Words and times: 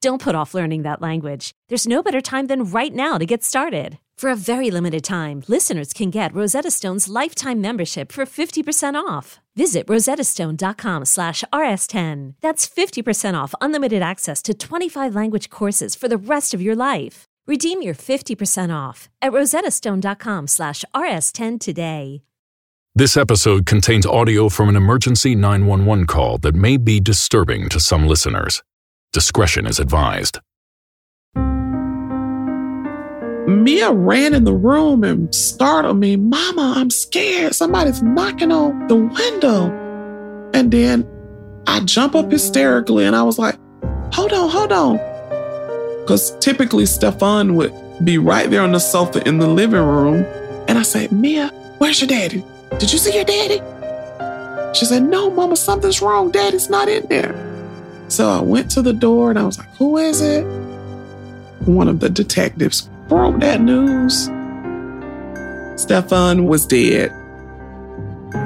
Don't 0.00 0.22
put 0.22 0.34
off 0.34 0.54
learning 0.54 0.82
that 0.82 1.02
language. 1.02 1.52
There's 1.68 1.86
no 1.86 2.02
better 2.02 2.22
time 2.22 2.46
than 2.46 2.64
right 2.64 2.94
now 2.94 3.18
to 3.18 3.26
get 3.26 3.44
started. 3.44 3.98
For 4.16 4.30
a 4.30 4.36
very 4.36 4.70
limited 4.70 5.04
time, 5.04 5.42
listeners 5.46 5.92
can 5.92 6.08
get 6.10 6.34
Rosetta 6.34 6.70
Stone's 6.70 7.08
lifetime 7.08 7.60
membership 7.60 8.10
for 8.10 8.24
50% 8.24 8.94
off. 8.94 9.40
Visit 9.56 9.86
rosettastone.com 9.88 11.04
slash 11.04 11.44
rs10. 11.52 12.34
That's 12.40 12.66
50% 12.66 13.34
off 13.34 13.54
unlimited 13.60 14.00
access 14.00 14.40
to 14.42 14.54
25 14.54 15.14
language 15.14 15.50
courses 15.50 15.94
for 15.94 16.08
the 16.08 16.16
rest 16.16 16.54
of 16.54 16.62
your 16.62 16.76
life. 16.76 17.24
Redeem 17.46 17.82
your 17.82 17.94
50% 17.94 18.74
off 18.74 19.10
at 19.20 19.32
rosettastone.com 19.32 20.46
slash 20.46 20.84
rs10 20.94 21.60
today. 21.60 22.22
This 22.94 23.16
episode 23.16 23.66
contains 23.66 24.06
audio 24.06 24.48
from 24.48 24.68
an 24.68 24.76
emergency 24.76 25.34
911 25.34 26.06
call 26.06 26.38
that 26.38 26.54
may 26.54 26.76
be 26.76 27.00
disturbing 27.00 27.68
to 27.68 27.78
some 27.78 28.06
listeners. 28.06 28.62
Discretion 29.12 29.66
is 29.66 29.80
advised. 29.80 30.38
Mia 33.48 33.90
ran 33.92 34.34
in 34.34 34.44
the 34.44 34.54
room 34.54 35.02
and 35.02 35.34
startled 35.34 35.98
me. 35.98 36.14
Mama, 36.14 36.74
I'm 36.76 36.90
scared. 36.90 37.56
Somebody's 37.56 38.00
knocking 38.02 38.52
on 38.52 38.86
the 38.86 38.94
window. 38.94 39.66
And 40.54 40.70
then 40.70 41.08
I 41.66 41.80
jump 41.80 42.14
up 42.14 42.30
hysterically 42.30 43.04
and 43.04 43.16
I 43.16 43.24
was 43.24 43.36
like, 43.36 43.56
hold 44.12 44.32
on, 44.32 44.48
hold 44.48 44.70
on. 44.70 44.98
Because 46.02 46.38
typically 46.38 46.86
Stefan 46.86 47.56
would 47.56 47.74
be 48.04 48.16
right 48.16 48.48
there 48.48 48.62
on 48.62 48.70
the 48.70 48.78
sofa 48.78 49.26
in 49.26 49.38
the 49.38 49.48
living 49.48 49.82
room. 49.82 50.24
And 50.68 50.78
I 50.78 50.82
said, 50.82 51.10
Mia, 51.10 51.48
where's 51.78 52.00
your 52.00 52.06
daddy? 52.06 52.44
Did 52.78 52.92
you 52.92 52.98
see 52.98 53.16
your 53.16 53.24
daddy? 53.24 53.60
She 54.78 54.84
said, 54.84 55.02
No, 55.02 55.30
mama, 55.30 55.56
something's 55.56 56.00
wrong. 56.00 56.30
Daddy's 56.30 56.70
not 56.70 56.88
in 56.88 57.04
there. 57.08 57.49
So 58.10 58.28
I 58.28 58.40
went 58.40 58.68
to 58.72 58.82
the 58.82 58.92
door 58.92 59.30
and 59.30 59.38
I 59.38 59.44
was 59.44 59.56
like, 59.56 59.68
Who 59.76 59.96
is 59.96 60.20
it? 60.20 60.42
One 61.66 61.86
of 61.86 62.00
the 62.00 62.10
detectives 62.10 62.90
broke 63.08 63.38
that 63.38 63.60
news. 63.60 64.24
Stefan 65.80 66.46
was 66.46 66.66
dead. 66.66 67.12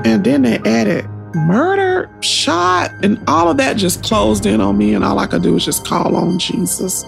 And 0.05 0.23
then 0.23 0.43
they 0.43 0.59
added 0.59 1.07
murder, 1.35 2.11
shot, 2.21 2.91
and 3.03 3.19
all 3.27 3.49
of 3.49 3.57
that 3.57 3.79
just 3.79 4.03
closed 4.03 4.45
in 4.45 4.61
on 4.61 4.77
me. 4.77 4.93
And 4.93 5.03
all 5.03 5.19
I 5.19 5.27
could 5.27 5.43
do 5.43 5.55
was 5.55 5.65
just 5.65 5.87
call 5.87 6.15
on 6.15 6.39
Jesus. 6.39 7.05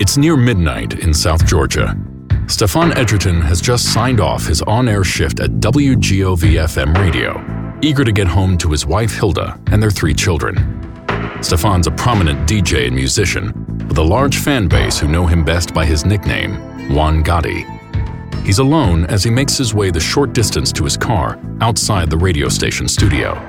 It's 0.00 0.18
near 0.18 0.36
midnight 0.36 0.98
in 0.98 1.14
South 1.14 1.46
Georgia. 1.46 1.96
Stefan 2.46 2.96
Edgerton 2.98 3.40
has 3.40 3.60
just 3.60 3.92
signed 3.94 4.20
off 4.20 4.46
his 4.46 4.60
on 4.62 4.86
air 4.86 5.02
shift 5.02 5.40
at 5.40 5.50
WGOV 5.52 6.60
FM 6.66 6.94
radio, 6.98 7.42
eager 7.80 8.04
to 8.04 8.12
get 8.12 8.26
home 8.26 8.58
to 8.58 8.70
his 8.70 8.84
wife 8.84 9.14
Hilda 9.14 9.58
and 9.72 9.82
their 9.82 9.90
three 9.90 10.12
children. 10.12 10.56
Stefan's 11.42 11.86
a 11.86 11.90
prominent 11.90 12.46
DJ 12.46 12.86
and 12.86 12.94
musician 12.94 13.86
with 13.88 13.96
a 13.96 14.02
large 14.02 14.38
fan 14.38 14.68
base 14.68 14.98
who 14.98 15.08
know 15.08 15.26
him 15.26 15.42
best 15.42 15.72
by 15.72 15.86
his 15.86 16.04
nickname, 16.04 16.54
Juan 16.94 17.24
Gotti. 17.24 17.64
He's 18.44 18.58
alone 18.58 19.06
as 19.06 19.24
he 19.24 19.30
makes 19.30 19.56
his 19.56 19.74
way 19.74 19.90
the 19.90 19.98
short 19.98 20.34
distance 20.34 20.70
to 20.72 20.84
his 20.84 20.98
car 20.98 21.40
outside 21.62 22.10
the 22.10 22.18
radio 22.18 22.50
station 22.50 22.88
studio. 22.88 23.42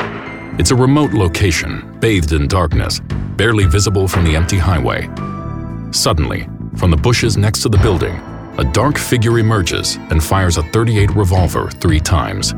It's 0.57 0.71
a 0.71 0.75
remote 0.75 1.11
location, 1.11 1.97
bathed 1.99 2.31
in 2.31 2.47
darkness, 2.47 3.01
barely 3.35 3.65
visible 3.65 4.07
from 4.07 4.23
the 4.23 4.37
empty 4.37 4.57
highway. 4.57 5.09
Suddenly, 5.91 6.47
from 6.77 6.91
the 6.91 6.97
bushes 6.97 7.35
next 7.35 7.61
to 7.63 7.69
the 7.69 7.77
building, 7.79 8.21
a 8.57 8.63
dark 8.63 8.97
figure 8.97 9.37
emerges 9.37 9.97
and 10.09 10.23
fires 10.23 10.57
a 10.57 10.63
38 10.63 11.13
revolver 11.13 11.69
three 11.69 11.99
times. 11.99 12.53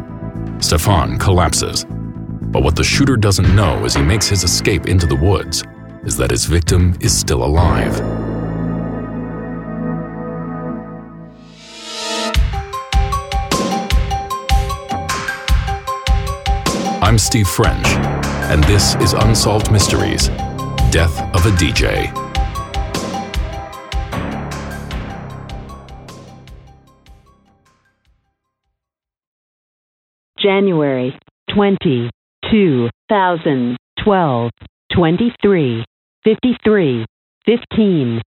Stefan 0.60 1.18
collapses. 1.18 1.86
But 1.90 2.62
what 2.62 2.76
the 2.76 2.84
shooter 2.84 3.18
doesn't 3.18 3.56
know 3.56 3.84
as 3.84 3.96
he 3.96 4.04
makes 4.04 4.28
his 4.28 4.44
escape 4.44 4.88
into 4.88 5.08
the 5.08 5.16
woods 5.16 5.64
is 6.04 6.16
that 6.18 6.30
his 6.30 6.46
victim 6.46 6.96
is 7.02 7.18
still 7.18 7.44
alive. 7.44 8.00
I'm 17.02 17.18
Steve 17.18 17.48
French, 17.48 17.88
and 18.52 18.64
this 18.66 18.96
is 18.96 19.14
Unsolved 19.14 19.72
Mysteries 19.72 20.28
Death 20.92 21.20
of 21.36 21.46
a 21.46 21.52
DJ. 21.58 22.27
January 30.48 31.12
20, 31.54 32.10
2012, 32.50 34.52
23, 34.96 35.84
53, 36.24 37.06
15. 37.44 38.22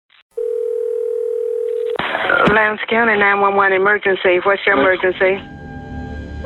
Lowndes 2.50 2.82
County 2.90 3.22
911 3.22 3.78
emergency. 3.78 4.42
What's 4.42 4.66
your 4.66 4.82
emergency? 4.82 5.38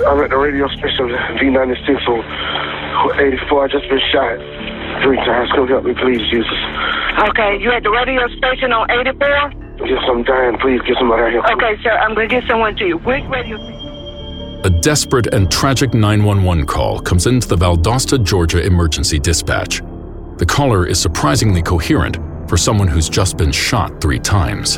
I'm 0.03 0.19
at 0.19 0.27
the 0.27 0.35
radio 0.35 0.67
station 0.75 1.07
V96 1.39 2.03
on 2.03 2.19
84. 3.15 3.63
I 3.63 3.67
just 3.71 3.87
been 3.87 4.03
shot 4.11 4.43
three 5.07 5.23
times. 5.23 5.55
Come 5.55 5.71
help 5.71 5.85
me, 5.85 5.93
please, 5.95 6.19
Jesus. 6.27 6.59
Okay, 7.31 7.63
you 7.63 7.71
at 7.71 7.83
the 7.83 7.91
radio 7.95 8.27
station 8.35 8.75
on 8.75 8.91
84? 8.91 9.87
Yes, 9.87 10.03
I'm 10.03 10.27
dying. 10.27 10.59
Please 10.59 10.83
get 10.83 10.99
somebody 10.99 11.23
out 11.23 11.31
here. 11.31 11.39
Okay, 11.55 11.79
sir, 11.81 11.95
I'm 11.95 12.13
going 12.13 12.27
to 12.27 12.35
get 12.35 12.43
someone 12.49 12.75
to 12.75 12.83
you. 12.83 12.97
Which 13.07 13.23
radio 13.31 13.55
station? 13.55 13.80
A 14.63 14.69
desperate 14.69 15.33
and 15.33 15.49
tragic 15.49 15.95
911 15.95 16.67
call 16.67 16.99
comes 16.99 17.25
into 17.25 17.47
the 17.47 17.55
Valdosta, 17.55 18.23
Georgia 18.23 18.63
emergency 18.63 19.17
dispatch. 19.17 19.81
The 20.37 20.45
caller 20.45 20.85
is 20.85 21.01
surprisingly 21.01 21.63
coherent 21.63 22.19
for 22.47 22.57
someone 22.57 22.87
who's 22.87 23.09
just 23.09 23.37
been 23.37 23.51
shot 23.51 23.99
three 23.99 24.19
times. 24.19 24.77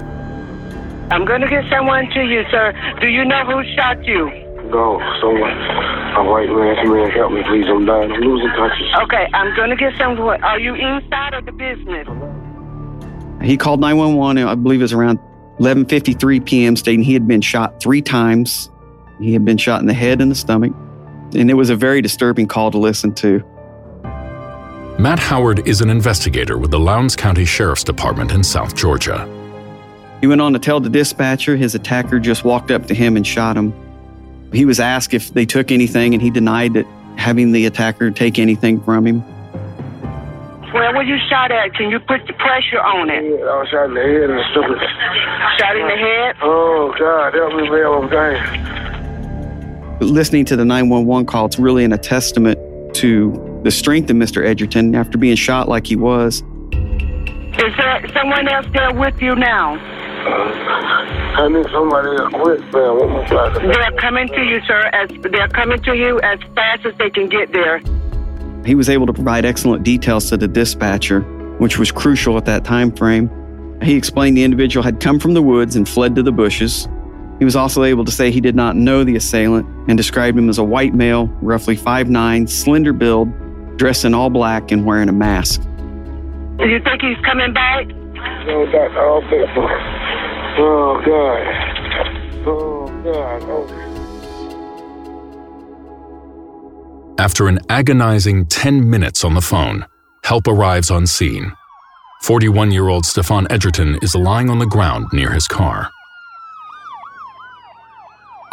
I'm 1.11 1.25
going 1.25 1.41
to 1.41 1.49
get 1.49 1.65
someone 1.69 2.09
to 2.11 2.23
you, 2.23 2.43
sir. 2.49 2.71
Do 3.01 3.07
you 3.07 3.25
know 3.25 3.43
who 3.43 3.61
shot 3.75 4.01
you? 4.05 4.29
No, 4.71 5.03
someone. 5.19 5.51
A 5.51 6.23
white 6.31 6.47
man, 6.47 6.89
man, 6.89 7.11
help 7.11 7.33
me, 7.33 7.43
please. 7.43 7.65
I'm 7.67 7.85
dying. 7.85 8.09
I'm 8.09 8.21
losing 8.21 8.51
consciousness. 8.55 8.95
Okay, 9.03 9.27
I'm 9.33 9.53
going 9.53 9.69
to 9.69 9.75
get 9.75 9.97
someone. 9.97 10.41
Are 10.45 10.59
you 10.61 10.75
inside 10.75 11.33
of 11.33 11.45
the 11.45 11.51
business? 11.51 12.07
He 13.41 13.57
called 13.57 13.81
911, 13.81 14.47
I 14.47 14.55
believe 14.55 14.79
it 14.79 14.83
was 14.83 14.93
around 14.93 15.19
11:53 15.59 16.45
p.m., 16.45 16.77
stating 16.77 17.03
he 17.03 17.13
had 17.13 17.27
been 17.27 17.41
shot 17.41 17.81
three 17.81 18.01
times. 18.01 18.69
He 19.19 19.33
had 19.33 19.45
been 19.45 19.57
shot 19.57 19.81
in 19.81 19.87
the 19.87 19.93
head 19.93 20.21
and 20.21 20.29
the 20.29 20.35
stomach, 20.35 20.73
and 21.35 21.49
it 21.49 21.55
was 21.55 21.69
a 21.69 21.75
very 21.75 22.01
disturbing 22.01 22.47
call 22.47 22.71
to 22.71 22.77
listen 22.77 23.13
to. 23.15 23.43
Matt 24.99 25.19
Howard 25.19 25.67
is 25.67 25.81
an 25.81 25.89
investigator 25.89 26.57
with 26.57 26.71
the 26.71 26.79
Lowndes 26.79 27.15
County 27.15 27.45
Sheriff's 27.45 27.83
Department 27.83 28.31
in 28.31 28.43
South 28.43 28.75
Georgia. 28.75 29.27
He 30.21 30.27
went 30.27 30.39
on 30.39 30.53
to 30.53 30.59
tell 30.59 30.79
the 30.79 30.89
dispatcher 30.89 31.57
his 31.57 31.75
attacker 31.75 32.19
just 32.19 32.43
walked 32.45 32.71
up 32.71 32.85
to 32.87 32.93
him 32.93 33.17
and 33.17 33.25
shot 33.25 33.57
him. 33.57 33.73
He 34.53 34.65
was 34.65 34.79
asked 34.79 35.13
if 35.13 35.33
they 35.33 35.45
took 35.45 35.71
anything, 35.71 36.13
and 36.13 36.21
he 36.21 36.29
denied 36.29 36.75
that 36.75 36.85
having 37.17 37.51
the 37.51 37.65
attacker 37.65 38.11
take 38.11 38.37
anything 38.39 38.81
from 38.81 39.05
him. 39.07 39.21
Where 40.71 40.93
were 40.93 41.03
you 41.03 41.17
shot 41.27 41.51
at? 41.51 41.73
Can 41.73 41.89
you 41.89 41.99
put 41.99 42.25
the 42.27 42.33
pressure 42.33 42.79
on 42.79 43.09
it? 43.09 43.23
Yeah, 43.23 43.45
I 43.45 43.59
was 43.59 43.69
shot 43.69 43.85
in 43.85 43.93
the 43.95 44.01
head 44.01 44.29
and 44.29 44.41
stuff. 44.51 44.65
Shot 45.59 45.75
in 45.75 45.87
the 45.87 45.97
head? 45.97 46.35
Oh, 46.41 46.93
God, 46.97 47.33
help 47.33 47.53
me, 47.55 47.69
man. 47.69 47.85
I'm 47.85 48.09
dying. 48.09 48.82
Listening 50.03 50.43
to 50.45 50.55
the 50.57 50.65
911 50.65 51.25
call, 51.25 51.45
it's 51.45 51.57
really 51.57 51.83
in 51.85 51.93
a 51.93 51.97
testament 51.97 52.59
to 52.95 53.61
the 53.63 53.71
strength 53.71 54.09
of 54.09 54.17
Mr. 54.17 54.45
Edgerton 54.45 54.93
after 54.95 55.17
being 55.17 55.35
shot 55.35 55.69
like 55.69 55.87
he 55.87 55.95
was. 55.95 56.43
Is 56.73 57.75
there 57.77 58.05
someone 58.13 58.47
else 58.49 58.65
there 58.73 58.93
with 58.93 59.19
you 59.21 59.35
now? 59.35 59.75
I 61.35 61.47
need 61.47 61.65
somebody 61.71 62.17
to 62.17 62.29
quit, 62.31 62.59
man. 62.73 62.97
What 62.97 63.09
my 63.09 63.27
father? 63.27 63.59
They're 63.59 63.91
coming 63.93 64.27
to 64.27 64.43
you, 64.43 64.61
sir. 64.67 64.89
As 64.93 65.09
they're 65.21 65.47
coming 65.47 65.81
to 65.83 65.95
you 65.95 66.19
as 66.21 66.39
fast 66.53 66.85
as 66.85 66.93
they 66.97 67.09
can 67.09 67.29
get 67.29 67.53
there. 67.53 67.81
He 68.65 68.75
was 68.75 68.89
able 68.89 69.05
to 69.07 69.13
provide 69.13 69.45
excellent 69.45 69.83
details 69.83 70.29
to 70.29 70.37
the 70.37 70.47
dispatcher, 70.47 71.21
which 71.59 71.79
was 71.79 71.91
crucial 71.91 72.37
at 72.37 72.45
that 72.45 72.65
time 72.65 72.91
frame. 72.91 73.29
He 73.81 73.95
explained 73.95 74.37
the 74.37 74.43
individual 74.43 74.83
had 74.83 74.99
come 74.99 75.19
from 75.19 75.33
the 75.33 75.41
woods 75.41 75.75
and 75.75 75.87
fled 75.87 76.15
to 76.15 76.23
the 76.23 76.31
bushes. 76.31 76.87
He 77.39 77.45
was 77.45 77.55
also 77.55 77.83
able 77.83 78.05
to 78.05 78.11
say 78.11 78.31
he 78.31 78.41
did 78.41 78.55
not 78.55 78.75
know 78.75 79.03
the 79.03 79.15
assailant 79.15 79.67
and 79.87 79.97
described 79.97 80.37
him 80.37 80.49
as 80.49 80.57
a 80.57 80.63
white 80.63 80.93
male, 80.93 81.27
roughly 81.41 81.75
5'9, 81.75 82.49
slender 82.49 82.93
build, 82.93 83.29
dressed 83.77 84.05
in 84.05 84.13
all 84.13 84.29
black 84.29 84.71
and 84.71 84.85
wearing 84.85 85.09
a 85.09 85.13
mask. 85.13 85.61
Do 86.57 86.67
you 86.67 86.79
think 86.83 87.01
he's 87.01 87.17
coming 87.25 87.53
back? 87.53 87.87
No, 87.87 88.65
Doc, 88.71 88.91
I 88.91 88.95
don't 88.95 89.29
think 89.29 89.49
so. 89.55 89.67
Oh, 90.55 91.01
God. 91.05 91.41
Oh, 92.45 92.87
God. 93.03 93.43
Oh. 93.49 93.79
After 97.17 97.47
an 97.47 97.59
agonizing 97.69 98.45
10 98.45 98.89
minutes 98.89 99.23
on 99.23 99.33
the 99.33 99.41
phone, 99.41 99.85
help 100.23 100.47
arrives 100.47 100.91
on 100.91 101.07
scene. 101.07 101.53
41 102.21 102.71
year 102.71 102.87
old 102.87 103.05
Stefan 103.05 103.47
Edgerton 103.49 103.97
is 104.01 104.15
lying 104.15 104.49
on 104.49 104.59
the 104.59 104.65
ground 104.65 105.07
near 105.11 105.31
his 105.31 105.47
car. 105.47 105.89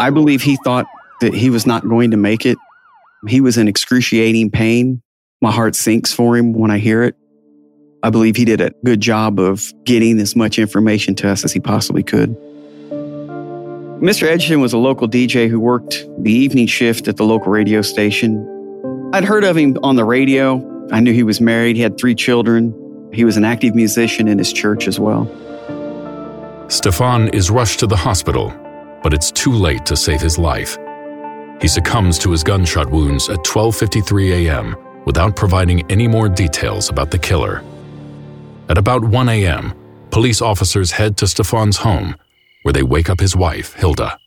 I 0.01 0.09
believe 0.09 0.41
he 0.41 0.57
thought 0.65 0.87
that 1.21 1.35
he 1.35 1.51
was 1.51 1.67
not 1.67 1.87
going 1.87 2.13
to 2.13 2.17
make 2.17 2.47
it. 2.47 2.57
He 3.29 3.43
was 3.43 3.59
in 3.59 3.69
excruciating 3.69 4.51
pain. 4.51 5.03
My 5.43 5.53
heart 5.53 5.77
sinks 5.77 6.11
for 6.11 6.39
him 6.39 6.55
when 6.55 6.71
I 6.71 6.79
hear 6.79 7.03
it. 7.03 7.17
I 8.03 8.09
believe 8.09 8.35
he 8.35 8.47
did 8.47 8.63
a 8.63 8.71
good 8.83 9.03
job 9.03 9.39
of 9.39 9.75
getting 9.85 10.19
as 10.19 10.35
much 10.35 10.59
information 10.59 11.15
to 11.17 11.29
us 11.29 11.45
as 11.45 11.53
he 11.53 11.61
possibly 11.61 12.03
could. 12.03 12.35
Mr. 14.01 14.23
Edgerton 14.23 14.63
was 14.63 14.73
a 14.73 14.79
local 14.79 15.07
DJ 15.07 15.51
who 15.51 15.61
worked 15.61 16.07
the 16.19 16.33
evening 16.33 16.67
shift 16.67 17.07
at 17.07 17.19
the 17.19 17.25
local 17.25 17.53
radio 17.53 17.83
station. 17.83 19.11
I'd 19.13 19.25
heard 19.25 19.45
of 19.45 19.55
him 19.55 19.77
on 19.83 19.97
the 19.97 20.05
radio. 20.07 20.67
I 20.91 21.01
knew 21.01 21.13
he 21.13 21.25
was 21.25 21.43
married, 21.43 21.77
he 21.77 21.83
had 21.83 21.99
three 21.99 22.15
children. 22.15 22.75
He 23.13 23.27
was 23.27 23.37
an 23.37 23.45
active 23.45 23.75
musician 23.75 24.29
in 24.29 24.39
his 24.39 24.51
church 24.51 24.89
as 24.89 24.99
well. 24.99 25.29
Stefan 26.69 27.29
is 27.29 27.51
rushed 27.51 27.81
to 27.81 27.87
the 27.87 27.97
hospital, 27.97 28.51
but 29.03 29.15
it's 29.15 29.31
too 29.31 29.53
late 29.53 29.85
to 29.87 29.97
save 29.97 30.21
his 30.21 30.39
life. 30.39 30.79
He 31.61 31.69
succumbs 31.69 32.19
to 32.21 32.31
his 32.31 32.43
gunshot 32.43 32.91
wounds 32.91 33.29
at 33.29 33.39
12:53 33.45 34.47
a.m. 34.47 34.77
without 35.05 35.37
providing 35.37 35.91
any 35.91 36.09
more 36.09 36.29
details 36.29 36.89
about 36.89 37.11
the 37.11 37.19
killer. 37.19 37.63
At 38.69 38.79
about 38.79 39.05
1 39.05 39.29
a.m., 39.29 39.75
police 40.11 40.41
officers 40.41 40.91
head 40.93 41.17
to 41.19 41.27
Stefan's 41.27 41.77
home, 41.77 42.15
where 42.63 42.73
they 42.73 42.83
wake 42.83 43.11
up 43.11 43.21
his 43.21 43.35
wife, 43.35 43.75
Hilda. 43.75 44.19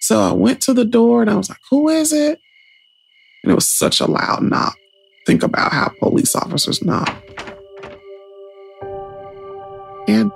So 0.00 0.20
I 0.20 0.32
went 0.32 0.60
to 0.62 0.74
the 0.74 0.84
door 0.84 1.22
and 1.22 1.30
I 1.30 1.34
was 1.34 1.48
like, 1.48 1.60
who 1.70 1.88
is 1.88 2.12
it? 2.12 2.38
And 3.42 3.50
it 3.50 3.54
was 3.54 3.66
such 3.66 4.00
a 4.00 4.06
loud 4.06 4.42
knock. 4.42 4.76
Think 5.26 5.42
about 5.42 5.72
how 5.72 5.92
police 5.98 6.36
officers 6.36 6.82
knock. 6.82 7.08
And 10.06 10.30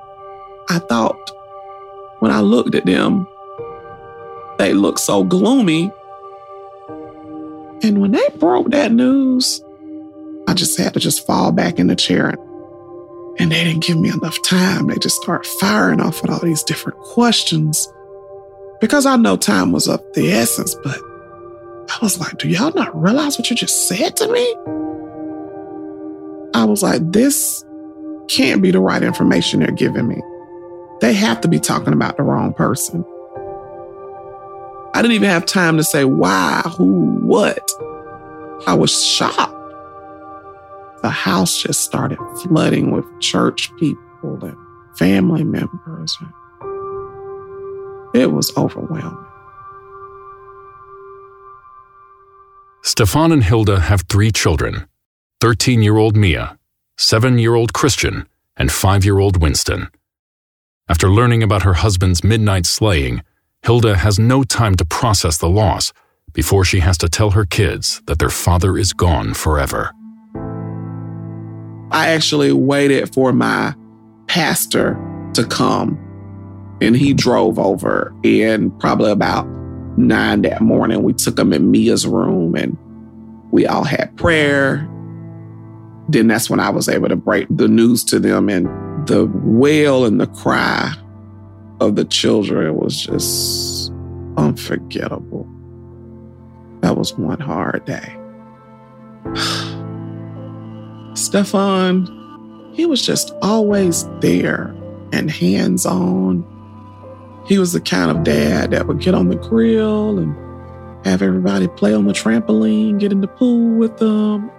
I 0.71 0.79
thought 0.79 1.31
when 2.21 2.31
I 2.31 2.41
looked 2.41 2.75
at 2.75 2.87
them, 2.87 3.27
they 4.59 4.75
looked 4.75 5.01
so 5.01 5.25
gloomy. 5.25 5.91
And 7.83 8.01
when 8.01 8.11
they 8.11 8.29
broke 8.39 8.71
that 8.71 8.93
news, 8.93 9.63
I 10.49 10.55
just 10.55 10.79
had 10.79 10.95
to 10.95 11.01
just 11.01 11.27
fall 11.27 11.53
back 11.53 11.79
in 11.79 11.87
the 11.87 11.97
chair. 11.97 12.35
And 13.39 13.53
they 13.53 13.63
didn't 13.63 13.85
give 13.85 13.99
me 13.99 14.09
enough 14.11 14.37
time. 14.43 14.89
They 14.89 14.97
just 14.97 15.23
started 15.23 15.49
firing 15.61 16.01
off 16.01 16.23
with 16.23 16.31
all 16.31 16.41
these 16.41 16.65
different 16.65 16.99
questions 16.99 17.89
because 18.81 19.07
I 19.07 19.17
know 19.17 19.37
time 19.37 19.73
was 19.73 19.89
of 19.89 20.03
the 20.15 20.33
essence, 20.33 20.75
but 20.83 20.99
I 21.91 21.99
was 22.03 22.19
like, 22.21 22.39
do 22.39 22.49
y'all 22.49 22.73
not 22.75 23.01
realize 23.01 23.39
what 23.39 23.51
you 23.51 23.57
just 23.57 23.89
said 23.89 24.17
to 24.17 24.33
me? 24.33 24.55
I 26.55 26.65
was 26.65 26.83
like, 26.83 27.01
this 27.13 27.65
can't 28.29 28.63
be 28.63 28.71
the 28.71 28.81
right 28.81 29.03
information 29.03 29.61
they're 29.61 29.71
giving 29.71 30.07
me. 30.07 30.21
They 31.01 31.13
have 31.15 31.41
to 31.43 31.49
be 31.49 31.61
talking 31.61 31.93
about 31.93 32.17
the 32.17 32.23
wrong 32.25 32.53
person. 32.53 33.05
I 34.95 35.03
didn't 35.03 35.15
even 35.15 35.29
have 35.29 35.47
time 35.47 35.77
to 35.77 35.85
say 35.85 36.05
why, 36.05 36.63
who, 36.77 37.19
what. 37.23 37.71
I 38.67 38.75
was 38.75 39.05
shocked. 39.05 39.55
The 41.03 41.11
house 41.11 41.63
just 41.63 41.83
started 41.83 42.19
flooding 42.43 42.91
with 42.91 43.05
church 43.21 43.75
people 43.77 44.45
and 44.45 44.57
family 44.97 45.45
members. 45.45 46.19
It 48.15 48.33
was 48.33 48.53
overwhelming. 48.57 49.25
Stefan 52.83 53.31
and 53.31 53.45
Hilda 53.45 53.81
have 53.81 54.03
three 54.09 54.33
children 54.33 54.89
13 55.41 55.83
year 55.83 55.97
old 55.97 56.17
Mia, 56.17 56.59
7 56.97 57.39
year 57.39 57.55
old 57.55 57.73
Christian, 57.73 58.27
and 58.57 58.73
5 58.73 59.05
year 59.05 59.19
old 59.21 59.41
Winston. 59.41 59.89
After 60.91 61.11
learning 61.11 61.43
about 61.43 61.65
her 61.65 61.75
husband's 61.75 62.25
midnight 62.25 62.65
slaying, 62.65 63.23
Hilda 63.63 63.95
has 63.97 64.19
no 64.19 64.43
time 64.43 64.75
to 64.77 64.87
process 64.87 65.37
the 65.37 65.49
loss 65.49 65.93
before 66.33 66.65
she 66.65 66.81
has 66.81 66.97
to 66.99 67.11
tell 67.11 67.33
her 67.33 67.45
kids 67.45 68.01
that 68.07 68.19
their 68.19 68.31
father 68.31 68.79
is 68.79 68.95
gone 68.95 69.35
forever. 69.35 69.93
I 71.91 72.09
actually 72.09 72.53
waited 72.53 73.13
for 73.13 73.35
my 73.35 73.75
pastor 74.29 74.97
to 75.35 75.45
come 75.45 75.99
and 76.81 76.97
he 76.97 77.13
drove 77.13 77.59
over. 77.59 78.15
And 78.25 78.79
probably 78.81 79.11
about 79.11 79.47
nine 79.99 80.41
that 80.43 80.63
morning, 80.63 81.03
we 81.03 81.13
took 81.13 81.39
him 81.39 81.53
in 81.53 81.71
Mia's 81.71 82.07
room 82.07 82.55
and 82.55 82.79
we 83.51 83.67
all 83.67 83.85
had 83.85 84.17
prayer. 84.17 84.89
Then 86.09 86.29
that's 86.29 86.49
when 86.49 86.61
I 86.61 86.71
was 86.71 86.89
able 86.89 87.09
to 87.09 87.17
break 87.17 87.47
the 87.51 87.69
news 87.69 88.05
to 88.05 88.19
them. 88.19 88.49
And 88.49 88.67
the 89.09 89.27
wail 89.43 90.05
and 90.05 90.21
the 90.21 90.27
cry 90.29 90.95
of 91.81 91.97
the 91.97 92.05
children 92.05 92.77
was 92.77 93.03
just 93.03 93.91
unforgettable. 94.37 95.49
That 96.81 96.97
was 96.97 97.19
one 97.19 97.41
hard 97.41 97.85
day. 97.85 98.17
Stefan, 101.15 102.07
he 102.75 102.87
was 102.87 103.05
just 103.05 103.33
always 103.43 104.07
there 104.21 104.75
and 105.13 105.31
hands 105.31 105.85
on 105.85 106.45
he 107.49 107.59
was 107.59 107.73
the 107.73 107.81
kind 107.81 108.11
of 108.11 108.25
dad 108.25 108.73
that 108.73 108.87
would 108.87 109.01
get 109.01 109.15
on 109.15 109.31
the 109.31 109.37
grill 109.37 110.19
and 110.19 110.37
have 111.07 111.23
everybody 111.23 111.67
play 111.67 111.95
on 111.95 112.07
the 112.07 112.13
trampoline, 112.13 113.01
get 113.01 113.11
in 113.11 113.23
the 113.23 113.27
pool 113.27 113.75
with 113.79 113.97
them. 113.97 114.51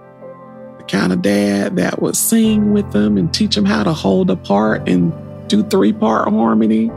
Kind 0.90 1.14
of 1.14 1.22
dad 1.22 1.76
that 1.76 2.02
would 2.02 2.16
sing 2.18 2.74
with 2.74 2.92
them 2.92 3.16
and 3.16 3.32
teach 3.32 3.54
them 3.54 3.66
how 3.66 3.84
to 3.84 3.94
hold 3.94 4.30
a 4.32 4.36
part 4.36 4.90
and 4.90 5.14
do 5.48 5.64
three 5.64 5.94
part 5.94 6.28
harmony. 6.30 6.90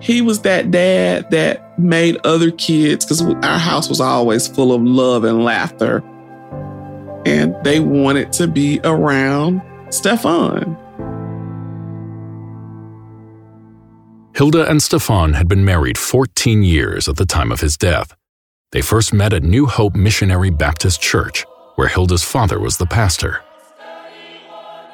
He 0.00 0.20
was 0.20 0.40
that 0.42 0.70
dad 0.70 1.30
that 1.30 1.78
made 1.78 2.18
other 2.24 2.50
kids, 2.50 3.04
because 3.04 3.22
our 3.22 3.58
house 3.58 3.88
was 3.88 4.00
always 4.00 4.48
full 4.48 4.72
of 4.72 4.82
love 4.82 5.24
and 5.24 5.44
laughter, 5.44 6.02
and 7.24 7.54
they 7.64 7.80
wanted 7.80 8.32
to 8.34 8.48
be 8.48 8.80
around 8.84 9.62
Stefan. 9.90 10.76
Hilda 14.36 14.68
and 14.68 14.82
Stefan 14.82 15.34
had 15.34 15.46
been 15.46 15.64
married 15.64 15.96
14 15.96 16.64
years 16.64 17.08
at 17.08 17.16
the 17.16 17.24
time 17.24 17.52
of 17.52 17.60
his 17.60 17.76
death. 17.76 18.16
They 18.72 18.82
first 18.82 19.12
met 19.14 19.32
at 19.32 19.44
New 19.44 19.66
Hope 19.66 19.94
Missionary 19.94 20.50
Baptist 20.50 21.00
Church, 21.00 21.46
where 21.76 21.88
Hilda's 21.88 22.24
father 22.24 22.58
was 22.58 22.78
the 22.78 22.86
pastor. 22.86 23.40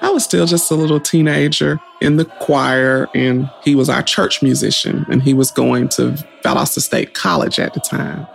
I 0.03 0.11
was 0.11 0.25
still 0.25 0.47
just 0.47 0.71
a 0.71 0.75
little 0.75 0.99
teenager 0.99 1.79
in 2.01 2.17
the 2.17 2.25
choir, 2.25 3.09
and 3.15 3.51
he 3.63 3.75
was 3.75 3.91
our 3.91 4.03
church 4.03 4.43
musician, 4.43 5.05
and 5.11 5.23
he 5.23 5.35
was 5.35 5.51
going 5.51 5.89
to 5.91 6.13
Valdosta 6.43 6.81
State 6.81 7.13
College 7.13 7.59
at 7.59 7.75
the 7.75 7.81
time. 7.81 8.27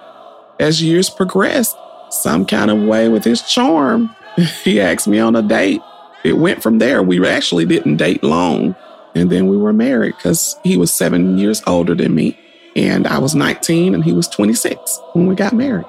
As 0.59 0.81
years 0.81 1.09
progressed, 1.09 1.75
some 2.11 2.45
kind 2.45 2.69
of 2.69 2.83
way 2.83 3.09
with 3.09 3.23
his 3.23 3.41
charm, 3.41 4.15
he 4.63 4.79
asked 4.79 5.07
me 5.07 5.19
on 5.19 5.35
a 5.35 5.41
date. 5.41 5.81
It 6.23 6.37
went 6.37 6.61
from 6.61 6.77
there. 6.79 7.01
We 7.01 7.25
actually 7.27 7.65
didn't 7.65 7.97
date 7.97 8.23
long. 8.23 8.75
And 9.15 9.29
then 9.29 9.47
we 9.47 9.57
were 9.57 9.73
married 9.73 10.15
because 10.17 10.57
he 10.63 10.75
was 10.75 10.93
seven 10.93 11.37
years 11.37 11.63
older 11.65 11.95
than 11.95 12.13
me. 12.13 12.37
And 12.75 13.07
I 13.07 13.19
was 13.19 13.33
19 13.33 13.95
and 13.95 14.03
he 14.03 14.11
was 14.11 14.27
26 14.27 14.99
when 15.13 15.27
we 15.27 15.35
got 15.35 15.53
married. 15.53 15.85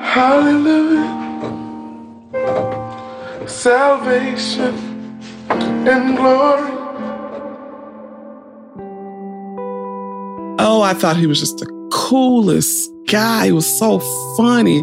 Hallelujah. 0.00 1.25
Salvation 3.46 4.74
and 5.50 6.16
glory. 6.16 6.72
Oh, 10.58 10.82
I 10.82 10.94
thought 10.94 11.16
he 11.16 11.26
was 11.26 11.40
just 11.40 11.58
the 11.58 11.66
coolest 11.92 12.90
guy. 13.06 13.46
He 13.46 13.52
was 13.52 13.66
so 13.66 14.00
funny. 14.36 14.82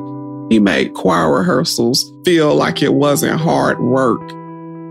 He 0.50 0.60
made 0.60 0.93
choir 0.93 1.32
rehearsals 1.38 2.12
feel 2.25 2.55
like 2.55 2.82
it 2.82 2.93
wasn't 2.93 3.39
hard 3.39 3.82
work. 3.82 4.22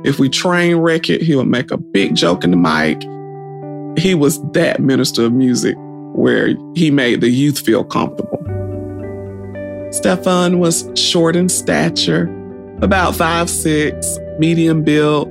If 0.04 0.18
we 0.18 0.28
train 0.28 0.76
wreck 0.76 1.08
it, 1.08 1.22
he 1.22 1.36
would 1.36 1.46
make 1.46 1.70
a 1.70 1.76
big 1.76 2.14
joke 2.14 2.44
in 2.44 2.50
the 2.50 2.56
mic. 2.56 3.02
He 3.98 4.14
was 4.14 4.42
that 4.52 4.80
minister 4.80 5.24
of 5.24 5.32
music 5.32 5.76
where 6.14 6.54
he 6.74 6.90
made 6.90 7.20
the 7.20 7.30
youth 7.30 7.60
feel 7.60 7.84
comfortable. 7.84 8.38
Stefan 9.92 10.58
was 10.58 10.90
short 10.94 11.36
in 11.36 11.48
stature, 11.48 12.26
about 12.82 13.16
five 13.16 13.48
six, 13.48 14.18
medium 14.38 14.82
build. 14.82 15.28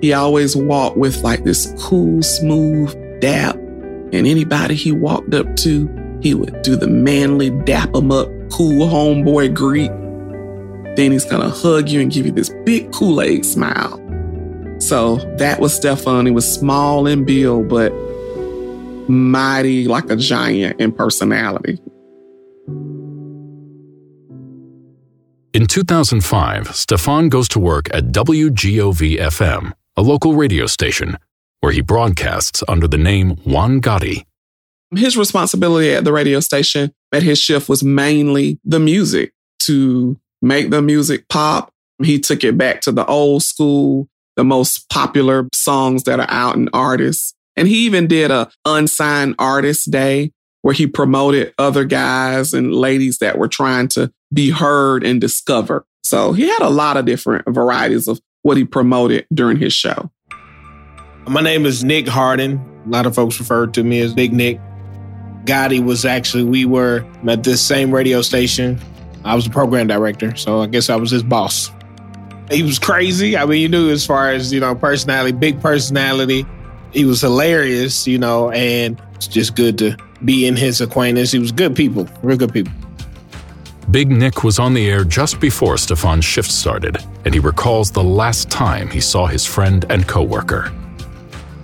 He 0.00 0.12
always 0.12 0.56
walked 0.56 0.96
with 0.96 1.22
like 1.22 1.44
this 1.44 1.72
cool, 1.78 2.22
smooth 2.22 2.92
dap. 3.20 3.54
And 3.54 4.26
anybody 4.26 4.74
he 4.74 4.92
walked 4.92 5.32
up 5.32 5.56
to, 5.56 6.18
he 6.20 6.34
would 6.34 6.60
do 6.62 6.76
the 6.76 6.88
manly 6.88 7.50
dap 7.50 7.94
him 7.94 8.10
up, 8.10 8.28
cool 8.50 8.88
homeboy 8.88 9.54
greet. 9.54 9.90
Then 10.96 11.12
he's 11.12 11.24
gonna 11.24 11.48
hug 11.48 11.88
you 11.88 12.00
and 12.00 12.12
give 12.12 12.26
you 12.26 12.32
this 12.32 12.50
big 12.64 12.92
Kool-Aid 12.92 13.46
smile. 13.46 13.98
So 14.80 15.16
that 15.36 15.60
was 15.60 15.72
Stefan. 15.72 16.26
He 16.26 16.32
was 16.32 16.52
small 16.52 17.06
in 17.06 17.24
build, 17.24 17.68
but 17.68 17.92
mighty 19.08 19.86
like 19.86 20.10
a 20.10 20.16
giant 20.16 20.80
in 20.80 20.92
personality. 20.92 21.78
In 25.54 25.66
2005, 25.66 26.74
Stefan 26.74 27.28
goes 27.28 27.46
to 27.48 27.58
work 27.60 27.94
at 27.94 28.06
WGOV 28.06 29.18
FM, 29.18 29.74
a 29.98 30.00
local 30.00 30.32
radio 30.34 30.64
station, 30.64 31.18
where 31.60 31.72
he 31.72 31.82
broadcasts 31.82 32.64
under 32.68 32.88
the 32.88 32.96
name 32.96 33.36
Juan 33.44 33.82
Gotti. 33.82 34.24
His 34.96 35.14
responsibility 35.14 35.92
at 35.92 36.04
the 36.04 36.12
radio 36.12 36.40
station 36.40 36.94
at 37.12 37.22
his 37.22 37.38
shift 37.38 37.68
was 37.68 37.84
mainly 37.84 38.60
the 38.64 38.78
music 38.78 39.34
to 39.64 40.18
make 40.40 40.70
the 40.70 40.80
music 40.80 41.28
pop. 41.28 41.70
He 42.02 42.18
took 42.18 42.44
it 42.44 42.56
back 42.56 42.80
to 42.82 42.92
the 42.92 43.04
old 43.04 43.42
school, 43.42 44.08
the 44.36 44.44
most 44.44 44.88
popular 44.88 45.48
songs 45.52 46.04
that 46.04 46.18
are 46.18 46.30
out 46.30 46.56
and 46.56 46.70
artists. 46.72 47.34
And 47.56 47.68
he 47.68 47.84
even 47.84 48.06
did 48.06 48.30
a 48.30 48.50
unsigned 48.64 49.34
artist 49.38 49.90
day 49.90 50.32
where 50.62 50.74
he 50.74 50.86
promoted 50.86 51.52
other 51.58 51.84
guys 51.84 52.54
and 52.54 52.74
ladies 52.74 53.18
that 53.18 53.36
were 53.36 53.48
trying 53.48 53.88
to 53.88 54.10
be 54.32 54.50
heard 54.50 55.04
and 55.04 55.20
discovered. 55.20 55.84
So 56.02 56.32
he 56.32 56.48
had 56.48 56.62
a 56.62 56.70
lot 56.70 56.96
of 56.96 57.04
different 57.04 57.44
varieties 57.48 58.08
of 58.08 58.20
what 58.42 58.56
he 58.56 58.64
promoted 58.64 59.26
during 59.32 59.58
his 59.58 59.72
show. 59.72 60.10
My 61.26 61.40
name 61.40 61.64
is 61.64 61.84
Nick 61.84 62.08
Harden. 62.08 62.60
A 62.86 62.88
lot 62.88 63.06
of 63.06 63.14
folks 63.14 63.38
refer 63.38 63.66
to 63.68 63.84
me 63.84 64.00
as 64.00 64.12
Big 64.12 64.32
Nick. 64.32 64.60
Gotti 65.44 65.84
was 65.84 66.04
actually, 66.04 66.44
we 66.44 66.64
were 66.64 67.06
at 67.28 67.44
this 67.44 67.60
same 67.60 67.92
radio 67.92 68.22
station. 68.22 68.80
I 69.24 69.34
was 69.34 69.44
the 69.44 69.50
program 69.50 69.86
director, 69.86 70.34
so 70.34 70.60
I 70.60 70.66
guess 70.66 70.90
I 70.90 70.96
was 70.96 71.10
his 71.10 71.22
boss. 71.22 71.70
He 72.50 72.62
was 72.62 72.78
crazy. 72.78 73.36
I 73.36 73.46
mean, 73.46 73.60
you 73.60 73.68
knew 73.68 73.90
as 73.90 74.04
far 74.04 74.30
as, 74.30 74.52
you 74.52 74.60
know, 74.60 74.74
personality, 74.74 75.32
big 75.32 75.60
personality. 75.60 76.44
He 76.92 77.04
was 77.04 77.20
hilarious, 77.20 78.06
you 78.06 78.18
know, 78.18 78.50
and 78.50 79.00
it's 79.14 79.28
just 79.28 79.54
good 79.54 79.78
to 79.78 79.96
be 80.24 80.46
in 80.46 80.56
his 80.56 80.80
acquaintance. 80.80 81.30
He 81.32 81.38
was 81.38 81.52
good 81.52 81.74
people, 81.74 82.08
real 82.22 82.36
good 82.36 82.52
people. 82.52 82.72
Big 83.92 84.10
Nick 84.10 84.42
was 84.42 84.58
on 84.58 84.72
the 84.72 84.88
air 84.88 85.04
just 85.04 85.38
before 85.38 85.76
Stefan's 85.76 86.24
shift 86.24 86.50
started, 86.50 86.96
and 87.26 87.34
he 87.34 87.40
recalls 87.40 87.90
the 87.90 88.02
last 88.02 88.50
time 88.50 88.88
he 88.88 89.02
saw 89.02 89.26
his 89.26 89.44
friend 89.44 89.84
and 89.90 90.08
coworker. 90.08 90.72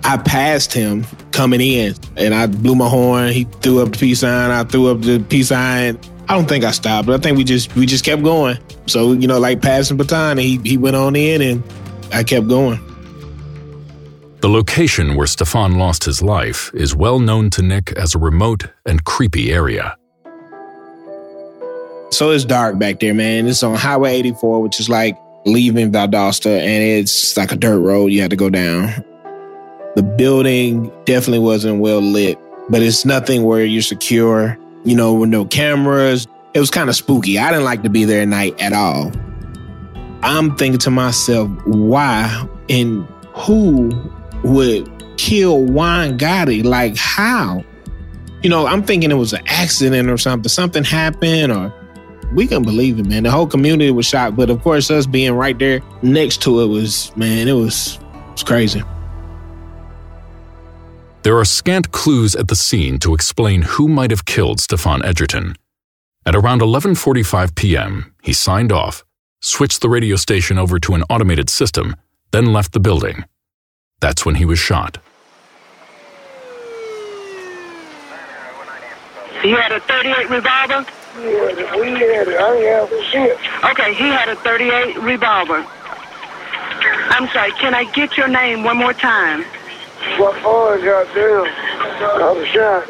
I 0.03 0.17
passed 0.17 0.71
him 0.71 1.05
coming 1.31 1.59
in 1.59 1.95
and 2.17 2.35
I 2.35 2.45
blew 2.45 2.75
my 2.75 2.87
horn. 2.87 3.29
He 3.29 3.45
threw 3.45 3.81
up 3.81 3.93
the 3.93 3.97
peace 3.97 4.19
sign. 4.19 4.51
I 4.51 4.63
threw 4.63 4.91
up 4.91 5.01
the 5.01 5.17
peace 5.27 5.47
sign. 5.47 5.99
I 6.27 6.35
don't 6.35 6.47
think 6.47 6.63
I 6.63 6.69
stopped, 6.69 7.07
but 7.07 7.19
I 7.19 7.21
think 7.21 7.35
we 7.35 7.43
just 7.43 7.75
we 7.75 7.87
just 7.87 8.05
kept 8.05 8.21
going. 8.21 8.59
So, 8.85 9.13
you 9.13 9.27
know, 9.27 9.39
like 9.39 9.63
passing 9.63 9.97
baton, 9.97 10.37
he, 10.37 10.57
he 10.63 10.77
went 10.77 10.95
on 10.95 11.15
in 11.15 11.41
and 11.41 11.63
I 12.13 12.23
kept 12.23 12.47
going. 12.47 12.79
The 14.41 14.49
location 14.49 15.15
where 15.15 15.27
Stefan 15.27 15.79
lost 15.79 16.03
his 16.03 16.21
life 16.21 16.69
is 16.75 16.95
well 16.95 17.19
known 17.19 17.49
to 17.51 17.63
Nick 17.63 17.91
as 17.93 18.13
a 18.13 18.19
remote 18.19 18.67
and 18.85 19.03
creepy 19.03 19.51
area. 19.51 19.97
So 22.11 22.31
it's 22.31 22.45
dark 22.45 22.79
back 22.79 22.99
there, 22.99 23.13
man. 23.13 23.47
It's 23.47 23.61
on 23.63 23.75
Highway 23.75 24.15
84, 24.15 24.61
which 24.61 24.79
is 24.79 24.89
like 24.89 25.17
leaving 25.45 25.91
Valdosta, 25.91 26.59
and 26.59 26.83
it's 26.83 27.37
like 27.37 27.51
a 27.51 27.55
dirt 27.55 27.79
road 27.79 28.07
you 28.07 28.21
have 28.21 28.31
to 28.31 28.35
go 28.35 28.49
down. 28.49 29.05
The 29.95 30.03
building 30.03 30.91
definitely 31.05 31.39
wasn't 31.39 31.79
well 31.79 32.01
lit, 32.01 32.37
but 32.69 32.81
it's 32.81 33.05
nothing 33.05 33.43
where 33.43 33.63
you're 33.63 33.81
secure, 33.81 34.57
you 34.85 34.95
know, 34.95 35.13
with 35.13 35.29
no 35.29 35.45
cameras. 35.45 36.27
It 36.53 36.59
was 36.59 36.71
kind 36.71 36.89
of 36.89 36.95
spooky. 36.95 37.37
I 37.37 37.51
didn't 37.51 37.65
like 37.65 37.83
to 37.83 37.89
be 37.89 38.05
there 38.05 38.21
at 38.21 38.27
night 38.27 38.59
at 38.59 38.73
all. 38.73 39.11
I'm 40.21 40.55
thinking 40.57 40.79
to 40.79 40.89
myself, 40.89 41.49
why 41.65 42.47
and 42.69 43.05
who 43.33 43.89
would 44.43 44.89
kill 45.17 45.63
Juan 45.63 46.17
Gotti? 46.17 46.63
Like, 46.63 46.97
how? 46.97 47.63
You 48.41 48.49
know, 48.49 48.67
I'm 48.67 48.83
thinking 48.83 49.11
it 49.11 49.15
was 49.15 49.33
an 49.33 49.43
accident 49.47 50.09
or 50.09 50.17
something. 50.17 50.49
Something 50.49 50.83
happened, 50.83 51.51
or 51.51 51.73
we 52.33 52.45
couldn't 52.47 52.63
believe 52.63 52.99
it, 52.99 53.05
man. 53.05 53.23
The 53.23 53.31
whole 53.31 53.47
community 53.47 53.91
was 53.91 54.05
shocked. 54.05 54.35
But 54.35 54.49
of 54.49 54.61
course, 54.61 54.91
us 54.91 55.05
being 55.05 55.33
right 55.33 55.57
there 55.57 55.81
next 56.01 56.41
to 56.43 56.61
it 56.61 56.67
was, 56.67 57.15
man, 57.15 57.47
it 57.47 57.53
was, 57.53 57.97
it 57.97 58.31
was 58.31 58.43
crazy. 58.43 58.83
There 61.23 61.37
are 61.37 61.45
scant 61.45 61.91
clues 61.91 62.35
at 62.35 62.47
the 62.47 62.55
scene 62.55 62.97
to 62.99 63.13
explain 63.13 63.63
who 63.63 63.87
might 63.87 64.11
have 64.11 64.25
killed 64.25 64.59
Stefan 64.59 65.03
Edgerton. 65.03 65.55
At 66.25 66.35
around 66.35 66.61
11:45 66.61 67.55
p.m., 67.55 68.13
he 68.21 68.33
signed 68.33 68.71
off, 68.71 69.03
switched 69.41 69.81
the 69.81 69.89
radio 69.89 70.15
station 70.15 70.57
over 70.57 70.79
to 70.79 70.93
an 70.93 71.03
automated 71.09 71.49
system, 71.49 71.95
then 72.31 72.53
left 72.53 72.73
the 72.73 72.79
building. 72.79 73.25
That's 73.99 74.25
when 74.25 74.35
he 74.35 74.45
was 74.45 74.59
shot. 74.59 74.99
He 79.41 79.51
had 79.51 79.71
a 79.71 79.79
38 79.79 80.29
revolver? 80.29 80.85
Yeah, 81.17 81.75
we 81.79 81.91
had 81.91 82.27
it. 82.27 82.39
I 82.39 82.55
ain't 82.55 82.91
have 82.91 83.05
shit. 83.05 83.37
Okay, 83.65 83.93
he 83.93 84.05
had 84.05 84.29
a 84.29 84.35
38 84.37 84.97
revolver. 84.99 85.65
I'm 87.11 87.27
sorry, 87.29 87.51
can 87.53 87.73
I 87.73 87.85
get 87.91 88.15
your 88.15 88.27
name 88.27 88.63
one 88.63 88.77
more 88.77 88.93
time? 88.93 89.43
What 90.17 90.35
for, 90.41 90.77
goddamn? 90.77 91.45
I 91.45 92.31
was 92.31 92.47
shot. 92.47 92.87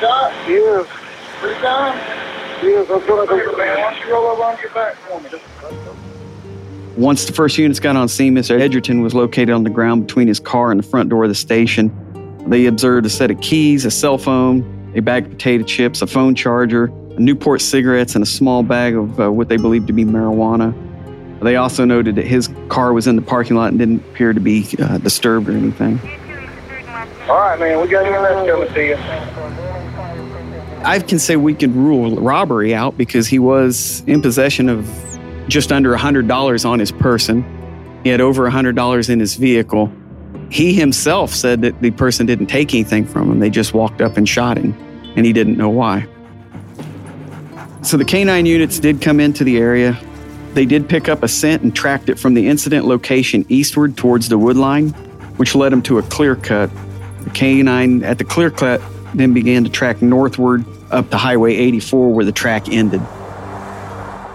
Shot? 0.00 0.32
Yeah. 0.48 0.82
Three 1.40 1.54
times? 1.54 2.00
Yeah, 2.62 2.82
that's 2.82 3.08
what 3.08 3.30
I 3.30 3.38
can 3.42 3.56
Why 3.56 3.74
don't 3.76 4.06
you 4.06 4.12
roll 4.12 4.26
over 4.26 4.42
on 4.42 4.58
your 4.60 4.70
back 4.70 4.94
for 4.96 5.20
me? 5.20 5.30
Once 6.96 7.24
the 7.24 7.32
first 7.32 7.56
units 7.56 7.80
got 7.80 7.96
on 7.96 8.08
scene, 8.08 8.34
Mr. 8.34 8.60
Edgerton 8.60 9.00
was 9.00 9.14
located 9.14 9.50
on 9.50 9.64
the 9.64 9.70
ground 9.70 10.06
between 10.06 10.28
his 10.28 10.40
car 10.40 10.70
and 10.70 10.78
the 10.80 10.86
front 10.86 11.08
door 11.08 11.24
of 11.24 11.30
the 11.30 11.34
station. 11.34 11.90
They 12.48 12.66
observed 12.66 13.06
a 13.06 13.10
set 13.10 13.30
of 13.30 13.40
keys, 13.40 13.84
a 13.84 13.90
cell 13.90 14.18
phone, 14.18 14.92
a 14.94 15.00
bag 15.00 15.26
of 15.26 15.30
potato 15.30 15.64
chips, 15.64 16.02
a 16.02 16.06
phone 16.06 16.34
charger, 16.34 16.92
Newport 17.20 17.60
cigarettes, 17.60 18.14
and 18.14 18.22
a 18.22 18.26
small 18.26 18.62
bag 18.62 18.96
of 18.96 19.20
uh, 19.20 19.30
what 19.30 19.48
they 19.48 19.56
believed 19.56 19.86
to 19.88 19.92
be 19.92 20.04
marijuana. 20.04 20.74
They 21.40 21.56
also 21.56 21.84
noted 21.84 22.16
that 22.16 22.26
his 22.26 22.48
car 22.68 22.92
was 22.92 23.06
in 23.06 23.16
the 23.16 23.22
parking 23.22 23.56
lot 23.56 23.68
and 23.70 23.78
didn't 23.78 24.00
appear 24.10 24.32
to 24.32 24.40
be 24.40 24.66
uh, 24.78 24.98
disturbed 24.98 25.48
or 25.48 25.52
anything. 25.52 25.98
All 27.28 27.36
right, 27.36 27.58
man, 27.58 27.80
we 27.80 27.88
got 27.88 28.04
any 28.04 28.16
left 28.16 28.48
coming 28.48 28.72
to 28.72 28.86
you. 28.86 28.96
I 30.84 30.98
can 30.98 31.18
say 31.18 31.36
we 31.36 31.54
can 31.54 31.74
rule 31.74 32.16
robbery 32.16 32.74
out 32.74 32.96
because 32.96 33.26
he 33.26 33.38
was 33.38 34.02
in 34.06 34.22
possession 34.22 34.68
of 34.68 34.88
just 35.48 35.72
under 35.72 35.94
$100 35.94 36.68
on 36.68 36.78
his 36.78 36.92
person. 36.92 37.44
He 38.02 38.08
had 38.08 38.20
over 38.20 38.50
$100 38.50 39.10
in 39.10 39.20
his 39.20 39.34
vehicle. 39.34 39.92
He 40.50 40.72
himself 40.72 41.32
said 41.34 41.62
that 41.62 41.80
the 41.82 41.90
person 41.90 42.26
didn't 42.26 42.46
take 42.46 42.74
anything 42.74 43.04
from 43.04 43.30
him. 43.30 43.40
They 43.40 43.50
just 43.50 43.74
walked 43.74 44.00
up 44.00 44.16
and 44.16 44.28
shot 44.28 44.56
him, 44.56 44.74
and 45.16 45.24
he 45.24 45.32
didn't 45.32 45.56
know 45.56 45.68
why. 45.68 46.06
So 47.82 47.96
the 47.96 48.04
K9 48.04 48.46
units 48.46 48.78
did 48.78 49.00
come 49.00 49.20
into 49.20 49.42
the 49.42 49.56
area. 49.56 49.98
They 50.52 50.66
did 50.66 50.88
pick 50.88 51.08
up 51.08 51.22
a 51.22 51.28
scent 51.28 51.62
and 51.62 51.74
tracked 51.74 52.10
it 52.10 52.18
from 52.18 52.34
the 52.34 52.46
incident 52.46 52.84
location 52.84 53.46
eastward 53.48 53.96
towards 53.96 54.28
the 54.28 54.36
wood 54.36 54.56
line, 54.56 54.90
which 55.38 55.54
led 55.54 55.72
them 55.72 55.80
to 55.82 55.98
a 55.98 56.02
clear 56.02 56.36
cut. 56.36 56.70
The 57.24 57.30
K9 57.30 58.02
at 58.02 58.18
the 58.18 58.24
clear 58.24 58.50
cut 58.50 58.82
then 59.14 59.32
began 59.32 59.64
to 59.64 59.70
track 59.70 60.02
northward 60.02 60.64
up 60.90 61.10
to 61.10 61.16
Highway 61.16 61.54
84 61.54 62.12
where 62.12 62.24
the 62.24 62.32
track 62.32 62.68
ended. 62.68 63.00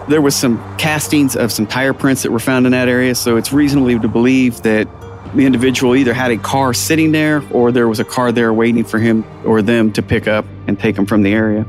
There 0.08 0.20
was 0.20 0.34
some 0.34 0.58
castings 0.76 1.36
of 1.36 1.52
some 1.52 1.66
tire 1.66 1.92
prints 1.92 2.22
that 2.22 2.32
were 2.32 2.40
found 2.40 2.66
in 2.66 2.72
that 2.72 2.88
area, 2.88 3.14
so 3.14 3.36
it's 3.36 3.52
reasonably 3.52 3.98
to 3.98 4.08
believe 4.08 4.62
that 4.62 4.88
the 5.34 5.46
individual 5.46 5.94
either 5.94 6.14
had 6.14 6.30
a 6.30 6.38
car 6.38 6.74
sitting 6.74 7.12
there 7.12 7.42
or 7.52 7.70
there 7.70 7.88
was 7.88 8.00
a 8.00 8.04
car 8.04 8.32
there 8.32 8.52
waiting 8.52 8.84
for 8.84 8.98
him 8.98 9.24
or 9.44 9.62
them 9.62 9.92
to 9.92 10.02
pick 10.02 10.26
up 10.26 10.44
and 10.66 10.78
take 10.78 10.96
him 10.96 11.06
from 11.06 11.22
the 11.22 11.32
area. 11.32 11.66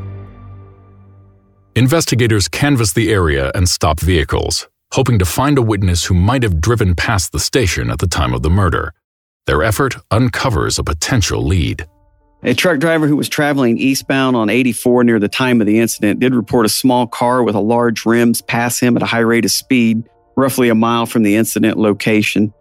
Investigators 1.77 2.47
canvass 2.47 2.93
the 2.93 3.11
area 3.11 3.51
and 3.53 3.69
stop 3.69 3.99
vehicles, 3.99 4.67
hoping 4.93 5.19
to 5.19 5.25
find 5.25 5.59
a 5.59 5.61
witness 5.61 6.05
who 6.05 6.15
might 6.15 6.41
have 6.41 6.59
driven 6.59 6.95
past 6.95 7.31
the 7.31 7.39
station 7.39 7.91
at 7.91 7.99
the 7.99 8.07
time 8.07 8.33
of 8.33 8.41
the 8.41 8.49
murder. 8.49 8.95
Their 9.45 9.61
effort 9.61 9.95
uncovers 10.09 10.79
a 10.79 10.83
potential 10.83 11.45
lead. 11.45 11.85
A 12.41 12.55
truck 12.55 12.79
driver 12.79 13.05
who 13.05 13.15
was 13.15 13.29
traveling 13.29 13.77
eastbound 13.77 14.35
on 14.35 14.49
84 14.49 15.03
near 15.03 15.19
the 15.19 15.27
time 15.27 15.61
of 15.61 15.67
the 15.67 15.77
incident 15.77 16.19
did 16.19 16.33
report 16.33 16.65
a 16.65 16.69
small 16.69 17.05
car 17.05 17.43
with 17.43 17.53
a 17.53 17.59
large 17.59 18.07
rims 18.07 18.41
pass 18.41 18.79
him 18.79 18.97
at 18.97 19.03
a 19.03 19.05
high 19.05 19.19
rate 19.19 19.45
of 19.45 19.51
speed, 19.51 20.01
roughly 20.35 20.69
a 20.69 20.75
mile 20.75 21.05
from 21.05 21.21
the 21.21 21.35
incident 21.35 21.77
location. 21.77 22.51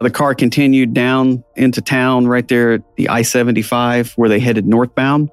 The 0.00 0.08
car 0.08 0.34
continued 0.34 0.94
down 0.94 1.44
into 1.56 1.82
town 1.82 2.26
right 2.26 2.48
there 2.48 2.72
at 2.72 2.96
the 2.96 3.10
I 3.10 3.20
75 3.20 4.12
where 4.12 4.30
they 4.30 4.40
headed 4.40 4.66
northbound. 4.66 5.28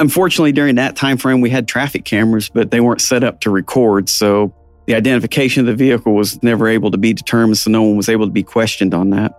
Unfortunately, 0.00 0.52
during 0.52 0.74
that 0.74 0.96
time 0.96 1.16
frame, 1.16 1.40
we 1.40 1.50
had 1.50 1.68
traffic 1.68 2.04
cameras, 2.04 2.48
but 2.48 2.70
they 2.70 2.80
weren't 2.80 3.00
set 3.00 3.22
up 3.22 3.40
to 3.42 3.50
record. 3.50 4.08
So 4.08 4.52
the 4.86 4.94
identification 4.94 5.60
of 5.60 5.66
the 5.66 5.76
vehicle 5.76 6.14
was 6.14 6.42
never 6.42 6.68
able 6.68 6.90
to 6.90 6.98
be 6.98 7.12
determined, 7.12 7.58
so 7.58 7.70
no 7.70 7.82
one 7.82 7.96
was 7.96 8.08
able 8.08 8.26
to 8.26 8.32
be 8.32 8.42
questioned 8.42 8.92
on 8.92 9.10
that. 9.10 9.38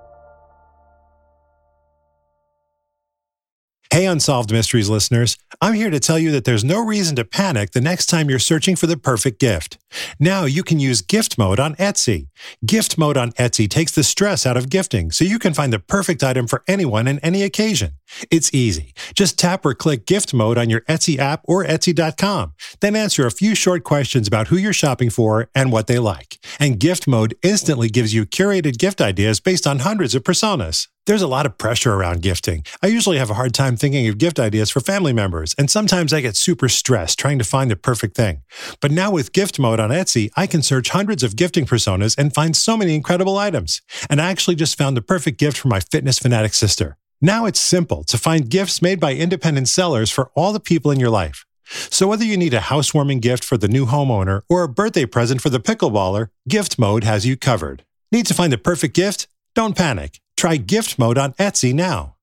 Hey, 3.95 4.07
Unsolved 4.07 4.51
Mysteries 4.51 4.89
listeners. 4.89 5.38
I'm 5.62 5.74
here 5.74 5.89
to 5.89 6.01
tell 6.01 6.19
you 6.19 6.29
that 6.31 6.43
there's 6.43 6.65
no 6.65 6.83
reason 6.83 7.15
to 7.15 7.24
panic 7.24 7.71
the 7.71 7.79
next 7.79 8.07
time 8.07 8.29
you're 8.29 8.39
searching 8.39 8.75
for 8.75 8.88
the 8.88 8.97
perfect 8.97 9.39
gift. 9.39 9.77
Now 10.19 10.43
you 10.43 10.63
can 10.63 10.81
use 10.81 11.01
gift 11.01 11.38
mode 11.38 11.62
on 11.62 11.75
Etsy. 11.75 12.27
Gift 12.65 12.97
mode 12.97 13.15
on 13.15 13.31
Etsy 13.33 13.69
takes 13.69 13.93
the 13.93 14.03
stress 14.03 14.45
out 14.45 14.57
of 14.57 14.69
gifting 14.69 15.12
so 15.12 15.24
you 15.24 15.39
can 15.39 15.53
find 15.53 15.71
the 15.71 15.79
perfect 15.79 16.24
item 16.25 16.45
for 16.45 16.62
anyone 16.67 17.07
and 17.07 17.21
any 17.24 17.41
occasion. 17.41 17.91
It's 18.31 18.53
easy. 18.53 18.93
Just 19.15 19.38
tap 19.38 19.65
or 19.65 19.74
click 19.74 20.05
gift 20.05 20.33
mode 20.33 20.57
on 20.57 20.69
your 20.69 20.81
Etsy 20.81 21.17
app 21.17 21.41
or 21.45 21.63
Etsy.com. 21.65 22.53
Then 22.79 22.95
answer 22.95 23.25
a 23.25 23.31
few 23.31 23.55
short 23.55 23.83
questions 23.83 24.27
about 24.27 24.47
who 24.47 24.57
you're 24.57 24.74
shopping 24.74 25.09
for 25.09 25.50
and 25.55 25.71
what 25.71 25.88
they 25.88 26.00
like. 26.00 26.39
And 26.59 26.79
gift 26.79 27.07
mode 27.07 27.35
instantly 27.41 27.89
gives 27.89 28.13
you 28.13 28.25
curated 28.25 28.77
gift 28.77 29.01
ideas 29.01 29.39
based 29.39 29.67
on 29.67 29.79
hundreds 29.79 30.15
of 30.15 30.24
personas. 30.24 30.88
There's 31.05 31.21
a 31.21 31.27
lot 31.27 31.45
of 31.45 31.59
pressure 31.59 31.93
around 31.93 32.24
gifting. 32.24 32.65
I 32.81 32.88
usually 32.88 33.19
have 33.19 33.29
a 33.29 33.35
hard 33.35 33.53
time 33.53 33.75
thinking 33.75 34.07
of 34.07 34.17
gift 34.17 34.39
ideas 34.39 34.71
for 34.71 34.79
family 34.79 35.13
members, 35.13 35.53
and 35.55 35.69
sometimes 35.69 36.12
I 36.12 36.21
get 36.21 36.35
super 36.35 36.67
stressed 36.67 37.19
trying 37.19 37.38
to 37.38 37.43
find 37.43 37.69
the 37.69 37.75
perfect 37.75 38.17
thing. 38.17 38.41
But 38.81 38.89
now 38.89 39.12
with 39.12 39.31
gift 39.31 39.59
mode 39.59 39.79
on 39.79 39.91
Etsy, 39.91 40.31
I 40.35 40.47
can 40.47 40.63
search 40.63 40.89
hundreds 40.89 41.21
of 41.21 41.35
gifting 41.35 41.67
personas 41.67 42.17
and 42.17 42.33
find 42.33 42.55
so 42.55 42.75
many 42.75 42.95
incredible 42.95 43.38
items. 43.38 43.83
And 44.09 44.19
I 44.19 44.31
actually 44.31 44.55
just 44.55 44.79
found 44.79 44.97
the 44.97 45.01
perfect 45.03 45.38
gift 45.38 45.57
for 45.57 45.67
my 45.67 45.79
fitness 45.79 46.17
fanatic 46.17 46.55
sister. 46.55 46.97
Now 47.25 47.48
it's 47.48 47.60
simple 47.60 48.03
to 48.03 48.20
find 48.20 48.51
gifts 48.51 48.84
made 48.84 49.00
by 49.00 49.15
independent 49.15 49.67
sellers 49.67 50.12
for 50.12 50.29
all 50.36 50.53
the 50.53 50.60
people 50.60 50.91
in 50.91 51.00
your 51.00 51.10
life. 51.10 51.44
So 51.65 52.08
whether 52.08 52.24
you 52.24 52.38
need 52.38 52.53
a 52.53 52.70
housewarming 52.70 53.20
gift 53.20 53.44
for 53.44 53.58
the 53.58 53.67
new 53.67 53.88
homeowner 53.88 54.44
or 54.48 54.62
a 54.62 54.70
birthday 54.70 55.08
present 55.08 55.41
for 55.41 55.50
the 55.50 55.60
pickleballer, 55.60 56.27
gift 56.48 56.77
mode 56.77 57.03
has 57.03 57.25
you 57.25 57.36
covered. 57.36 57.84
Need 58.12 58.27
to 58.27 58.36
find 58.36 58.53
the 58.53 58.60
perfect 58.60 58.94
gift? 58.94 59.27
Don't 59.55 59.75
panic. 59.75 60.22
Try 60.38 60.58
gift 60.58 61.00
mode 61.00 61.17
on 61.17 61.34
Etsy 61.39 61.74
now. 61.74 62.17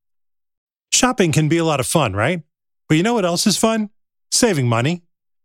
Shopping 0.92 1.32
can 1.32 1.48
be 1.48 1.58
a 1.58 1.64
lot 1.64 1.80
of 1.80 1.86
fun, 1.88 2.12
right? 2.12 2.44
But 2.88 2.96
you 2.96 3.02
know 3.02 3.14
what 3.14 3.24
else 3.24 3.44
is 3.44 3.56
fun? 3.58 3.90
Saving 4.30 4.68
money. 4.68 5.02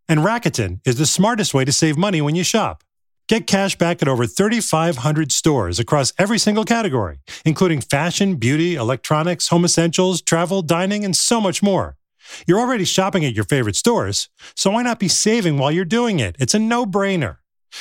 And 0.08 0.20
Rakuten 0.20 0.78
is 0.86 0.98
the 0.98 1.04
smartest 1.04 1.52
way 1.52 1.64
to 1.64 1.72
save 1.72 1.98
money 1.98 2.20
when 2.20 2.36
you 2.36 2.44
shop. 2.44 2.84
Get 3.28 3.46
cash 3.46 3.76
back 3.76 4.00
at 4.00 4.08
over 4.08 4.26
3,500 4.26 5.30
stores 5.30 5.78
across 5.78 6.14
every 6.18 6.38
single 6.38 6.64
category, 6.64 7.20
including 7.44 7.82
fashion, 7.82 8.36
beauty, 8.36 8.74
electronics, 8.74 9.48
home 9.48 9.66
essentials, 9.66 10.22
travel, 10.22 10.62
dining, 10.62 11.04
and 11.04 11.14
so 11.14 11.38
much 11.38 11.62
more. 11.62 11.98
You're 12.46 12.58
already 12.58 12.86
shopping 12.86 13.26
at 13.26 13.34
your 13.34 13.44
favorite 13.44 13.76
stores, 13.76 14.30
so 14.56 14.70
why 14.70 14.82
not 14.82 14.98
be 14.98 15.08
saving 15.08 15.58
while 15.58 15.70
you're 15.70 15.84
doing 15.84 16.20
it? 16.20 16.36
It's 16.38 16.54
a 16.54 16.58
no 16.58 16.86
brainer. 16.86 17.36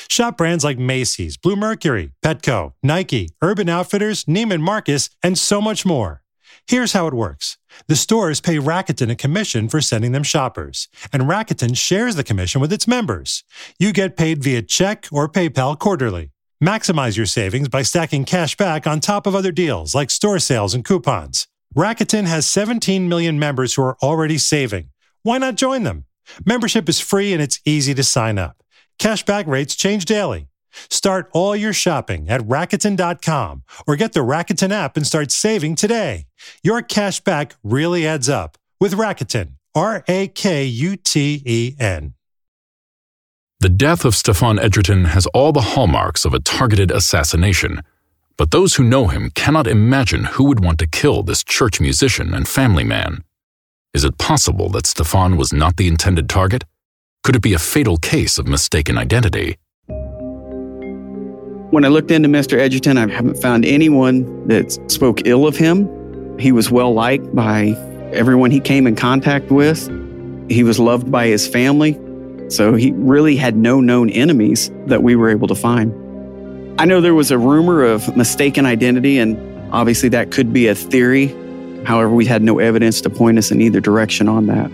Shop 0.10 0.36
brands 0.36 0.66
like 0.66 0.78
Macy's, 0.78 1.38
Bluemercury, 1.38 2.12
Petco, 2.22 2.74
Nike, 2.84 3.30
Urban 3.42 3.70
Outfitters, 3.70 4.26
Neiman 4.26 4.60
Marcus, 4.60 5.10
and 5.24 5.38
so 5.38 5.62
much 5.62 5.86
more. 5.86 6.24
Here's 6.66 6.94
how 6.94 7.08
it 7.08 7.14
works. 7.14 7.58
The 7.88 7.96
stores 7.96 8.42
pay 8.42 8.58
Rakuten 8.58 9.12
a 9.12 9.16
commission 9.16 9.70
for 9.70 9.82
sending 9.82 10.12
them 10.12 10.24
shoppers, 10.24 10.88
and 11.14 11.24
Rakuten 11.24 11.78
shares 11.78 12.16
the 12.16 12.24
commission 12.24 12.62
with 12.62 12.74
its 12.74 12.88
members. 12.88 13.44
You 13.78 13.94
get 13.94 14.18
paid 14.18 14.44
via 14.44 14.62
check 14.62 15.08
or 15.12 15.30
PayPal 15.30 15.78
quarterly. 15.78 16.32
Maximize 16.64 17.18
your 17.18 17.28
savings 17.28 17.70
by 17.70 17.84
stacking 17.84 18.26
cash 18.26 18.58
back 18.58 18.88
on 18.88 19.00
top 19.00 19.28
of 19.28 19.36
other 19.36 19.52
deals 19.52 19.94
like 19.94 20.10
store 20.10 20.40
sales 20.40 20.74
and 20.74 20.84
coupons. 20.84 21.48
Rakuten 21.76 22.26
has 22.26 22.48
17 22.48 23.08
million 23.08 23.38
members 23.38 23.76
who 23.76 23.84
are 23.84 23.98
already 24.02 24.38
saving. 24.38 24.90
Why 25.22 25.38
not 25.38 25.56
join 25.56 25.84
them? 25.84 26.06
Membership 26.46 26.90
is 26.90 27.00
free 27.00 27.34
and 27.34 27.42
it's 27.42 27.60
easy 27.66 27.94
to 27.94 28.04
sign 28.04 28.40
up. 28.40 28.64
Cashback 29.00 29.46
rates 29.46 29.76
change 29.76 30.06
daily. 30.06 30.48
Start 30.90 31.30
all 31.34 31.56
your 31.56 31.74
shopping 31.74 32.30
at 32.30 32.42
Rakuten.com 32.42 33.64
or 33.86 33.96
get 33.96 34.14
the 34.14 34.22
Rakuten 34.22 34.72
app 34.72 34.98
and 34.98 35.06
start 35.06 35.32
saving 35.32 35.76
today. 35.76 36.27
Your 36.64 36.82
cash 36.82 37.20
back 37.20 37.56
really 37.64 38.06
adds 38.08 38.30
up 38.30 38.58
with 38.80 38.94
Rakuten. 38.94 39.54
R 39.76 40.04
A 40.08 40.28
K 40.28 40.66
U 40.66 40.96
T 40.96 41.44
E 41.46 41.76
N. 41.80 42.16
The 43.60 43.70
death 43.70 44.06
of 44.06 44.16
Stefan 44.16 44.60
Edgerton 44.60 45.06
has 45.06 45.28
all 45.28 45.52
the 45.52 45.62
hallmarks 45.62 46.26
of 46.26 46.34
a 46.34 46.40
targeted 46.40 46.92
assassination. 46.92 47.82
But 48.38 48.52
those 48.52 48.76
who 48.76 48.84
know 48.84 49.08
him 49.08 49.32
cannot 49.32 49.68
imagine 49.68 50.26
who 50.26 50.44
would 50.46 50.64
want 50.64 50.80
to 50.80 50.88
kill 50.88 51.24
this 51.24 51.44
church 51.44 51.82
musician 51.82 52.34
and 52.34 52.48
family 52.48 52.84
man. 52.84 53.24
Is 53.94 54.04
it 54.04 54.20
possible 54.20 54.70
that 54.70 54.86
Stefan 54.86 55.38
was 55.38 55.52
not 55.52 55.78
the 55.78 55.88
intended 55.88 56.30
target? 56.30 56.64
Could 57.24 57.36
it 57.36 57.42
be 57.42 57.54
a 57.54 57.60
fatal 57.60 57.98
case 57.98 58.38
of 58.38 58.48
mistaken 58.48 58.98
identity? 58.98 59.58
When 61.72 61.84
I 61.84 61.88
looked 61.88 62.12
into 62.12 62.30
Mr. 62.30 62.60
Edgerton, 62.60 62.98
I 62.98 63.12
haven't 63.12 63.42
found 63.42 63.66
anyone 63.66 64.48
that 64.48 64.72
spoke 64.90 65.26
ill 65.26 65.48
of 65.48 65.58
him. 65.58 65.90
He 66.40 66.52
was 66.52 66.70
well 66.70 66.94
liked 66.94 67.34
by 67.36 67.70
everyone 68.14 68.52
he 68.52 68.60
came 68.60 68.88
in 68.88 68.96
contact 68.96 69.52
with. 69.52 69.88
He 70.50 70.64
was 70.64 70.80
loved 70.80 71.12
by 71.12 71.28
his 71.28 71.48
family. 71.48 72.00
So 72.50 72.76
he 72.76 72.92
really 72.94 73.36
had 73.36 73.58
no 73.58 73.82
known 73.82 74.10
enemies 74.10 74.72
that 74.86 75.04
we 75.04 75.16
were 75.16 75.30
able 75.30 75.48
to 75.48 75.56
find. 75.56 75.92
I 76.80 76.86
know 76.86 77.02
there 77.02 77.16
was 77.16 77.32
a 77.32 77.38
rumor 77.38 77.84
of 77.84 78.16
mistaken 78.16 78.66
identity, 78.66 79.18
and 79.18 79.38
obviously 79.74 80.10
that 80.10 80.32
could 80.32 80.54
be 80.54 80.68
a 80.68 80.76
theory. 80.76 81.36
However, 81.84 82.14
we 82.14 82.26
had 82.26 82.44
no 82.44 82.60
evidence 82.60 83.02
to 83.02 83.10
point 83.10 83.38
us 83.38 83.52
in 83.52 83.62
either 83.62 83.82
direction 83.82 84.30
on 84.30 84.46
that. 84.48 84.72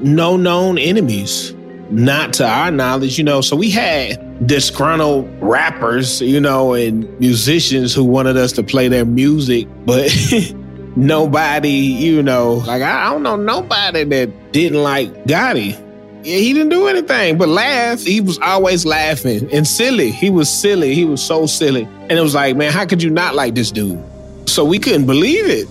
No 0.00 0.36
known 0.36 0.78
enemies, 0.78 1.52
not 1.90 2.32
to 2.34 2.46
our 2.46 2.70
knowledge, 2.70 3.18
you 3.18 3.24
know. 3.24 3.40
So 3.40 3.56
we 3.56 3.70
had 3.70 4.46
disgruntled 4.46 5.28
rappers, 5.40 6.20
you 6.20 6.40
know, 6.40 6.74
and 6.74 7.18
musicians 7.18 7.94
who 7.94 8.04
wanted 8.04 8.36
us 8.36 8.52
to 8.52 8.62
play 8.62 8.88
their 8.88 9.04
music, 9.04 9.66
but 9.84 10.10
nobody, 10.96 11.70
you 11.70 12.22
know, 12.22 12.54
like 12.54 12.82
I 12.82 13.10
don't 13.10 13.22
know 13.22 13.36
nobody 13.36 14.04
that 14.04 14.52
didn't 14.52 14.82
like 14.82 15.12
Gotti. 15.24 15.84
Yeah, 16.24 16.36
he 16.36 16.52
didn't 16.52 16.70
do 16.70 16.88
anything 16.88 17.38
but 17.38 17.48
laugh. 17.48 18.02
He 18.02 18.20
was 18.20 18.38
always 18.40 18.84
laughing 18.84 19.48
and 19.52 19.66
silly. 19.66 20.10
He 20.10 20.30
was 20.30 20.50
silly. 20.50 20.94
He 20.94 21.04
was 21.04 21.22
so 21.22 21.46
silly. 21.46 21.84
And 21.84 22.12
it 22.12 22.20
was 22.20 22.34
like, 22.34 22.56
man, 22.56 22.72
how 22.72 22.84
could 22.86 23.02
you 23.02 23.10
not 23.10 23.34
like 23.34 23.54
this 23.54 23.70
dude? 23.70 24.02
So 24.48 24.64
we 24.64 24.78
couldn't 24.78 25.06
believe 25.06 25.46
it. 25.46 25.68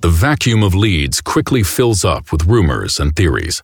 The 0.00 0.10
vacuum 0.10 0.62
of 0.62 0.74
leads 0.74 1.20
quickly 1.20 1.62
fills 1.62 2.04
up 2.04 2.30
with 2.30 2.44
rumors 2.44 3.00
and 3.00 3.16
theories. 3.16 3.62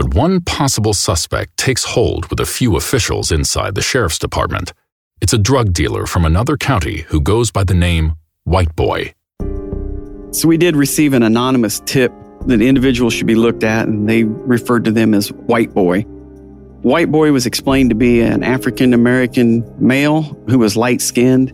But 0.00 0.14
one 0.14 0.40
possible 0.40 0.94
suspect 0.94 1.58
takes 1.58 1.84
hold 1.84 2.30
with 2.30 2.40
a 2.40 2.46
few 2.46 2.76
officials 2.76 3.30
inside 3.30 3.74
the 3.74 3.82
sheriff's 3.82 4.18
department. 4.18 4.72
It's 5.20 5.34
a 5.34 5.38
drug 5.38 5.74
dealer 5.74 6.06
from 6.06 6.24
another 6.24 6.56
county 6.56 7.02
who 7.08 7.20
goes 7.20 7.50
by 7.50 7.64
the 7.64 7.74
name 7.74 8.14
White 8.44 8.74
Boy. 8.74 9.12
So 10.30 10.48
we 10.48 10.56
did 10.56 10.74
receive 10.74 11.12
an 11.12 11.22
anonymous 11.22 11.82
tip 11.84 12.14
that 12.46 12.62
individuals 12.62 13.12
should 13.12 13.26
be 13.26 13.34
looked 13.34 13.62
at, 13.62 13.88
and 13.88 14.08
they 14.08 14.24
referred 14.24 14.86
to 14.86 14.90
them 14.90 15.12
as 15.12 15.32
White 15.32 15.74
Boy. 15.74 16.00
White 16.80 17.10
Boy 17.10 17.30
was 17.32 17.44
explained 17.44 17.90
to 17.90 17.94
be 17.94 18.22
an 18.22 18.42
African 18.42 18.94
American 18.94 19.70
male 19.86 20.22
who 20.48 20.58
was 20.58 20.78
light 20.78 21.02
skinned. 21.02 21.52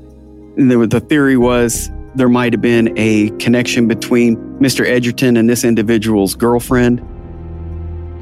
The 0.56 1.04
theory 1.09 1.37
was 1.37 1.90
there 2.14 2.28
might 2.28 2.52
have 2.52 2.62
been 2.62 2.96
a 2.96 3.30
connection 3.40 3.88
between 3.88 4.37
Mr. 4.61 4.87
Edgerton 4.87 5.37
and 5.37 5.50
this 5.50 5.64
individual's 5.64 6.37
girlfriend. 6.37 7.04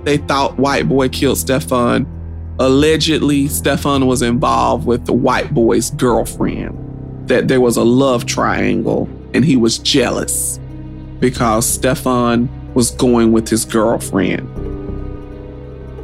They 0.04 0.18
thought 0.18 0.58
White 0.58 0.86
Boy 0.86 1.08
killed 1.08 1.38
Stefan. 1.38 2.06
Allegedly, 2.58 3.48
Stefan 3.48 4.06
was 4.06 4.20
involved 4.20 4.86
with 4.86 5.06
the 5.06 5.14
White 5.14 5.54
Boy's 5.54 5.90
girlfriend, 5.90 7.28
that 7.28 7.48
there 7.48 7.60
was 7.60 7.78
a 7.78 7.82
love 7.82 8.26
triangle, 8.26 9.08
and 9.32 9.44
he 9.44 9.56
was 9.56 9.78
jealous 9.78 10.60
because 11.20 11.66
Stefan 11.66 12.48
was 12.74 12.90
going 12.90 13.32
with 13.32 13.48
his 13.48 13.64
girlfriend. 13.64 14.46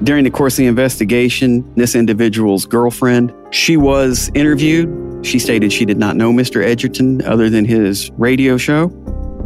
During 0.03 0.25
the 0.25 0.31
course 0.31 0.55
of 0.55 0.63
the 0.63 0.67
investigation, 0.67 1.71
this 1.75 1.95
individual's 1.95 2.65
girlfriend, 2.65 3.35
she 3.51 3.77
was 3.77 4.31
interviewed. 4.35 5.27
She 5.27 5.39
stated 5.39 5.73
she 5.75 5.85
did 5.85 5.99
not 5.99 6.17
know 6.17 6.33
Mr. 6.33 6.65
Edgerton 6.65 7.21
other 7.27 7.51
than 7.51 7.67
his 7.67 8.11
radio 8.13 8.57
show, 8.57 8.85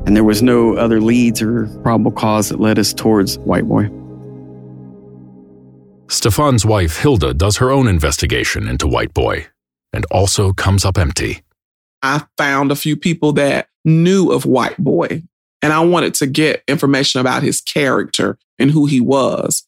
and 0.06 0.14
there 0.14 0.22
was 0.22 0.42
no 0.42 0.76
other 0.76 1.00
leads 1.00 1.42
or 1.42 1.66
probable 1.82 2.12
cause 2.12 2.50
that 2.50 2.60
led 2.60 2.78
us 2.78 2.94
towards 2.94 3.36
White 3.40 3.66
Boy. 3.66 3.90
Stefan's 6.08 6.64
wife, 6.64 6.98
Hilda, 6.98 7.34
does 7.34 7.56
her 7.58 7.70
own 7.70 7.88
investigation 7.88 8.68
into 8.68 8.86
White 8.86 9.14
Boy 9.14 9.46
and 9.92 10.04
also 10.10 10.52
comes 10.52 10.84
up 10.84 10.98
empty. 10.98 11.42
I 12.02 12.24
found 12.36 12.70
a 12.70 12.76
few 12.76 12.96
people 12.96 13.32
that 13.34 13.68
knew 13.84 14.30
of 14.30 14.46
White 14.46 14.76
Boy, 14.78 15.22
and 15.62 15.72
I 15.72 15.80
wanted 15.80 16.14
to 16.14 16.26
get 16.26 16.62
information 16.68 17.20
about 17.20 17.42
his 17.42 17.60
character 17.60 18.38
and 18.58 18.70
who 18.70 18.86
he 18.86 19.00
was 19.00 19.66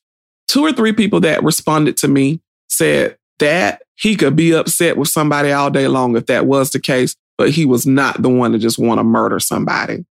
two 0.49 0.65
or 0.65 0.73
three 0.73 0.93
people 0.93 1.21
that 1.21 1.43
responded 1.43 1.97
to 1.99 2.09
me 2.09 2.41
said 2.69 3.19
that 3.39 3.83
he 3.95 4.17
could 4.17 4.37
be 4.37 4.55
upset 4.55 4.97
with 4.97 5.09
somebody 5.09 5.53
all 5.53 5.71
day 5.71 5.89
long 5.89 6.17
if 6.17 6.27
that 6.27 6.47
was 6.47 6.71
the 6.71 6.81
case, 6.81 7.15
but 7.37 7.51
he 7.51 7.67
was 7.67 7.87
not 7.87 8.23
the 8.23 8.29
one 8.29 8.53
to 8.53 8.59
just 8.59 8.79
want 8.79 8.99
to 8.99 9.05
murder 9.05 9.39
somebody. 9.39 10.05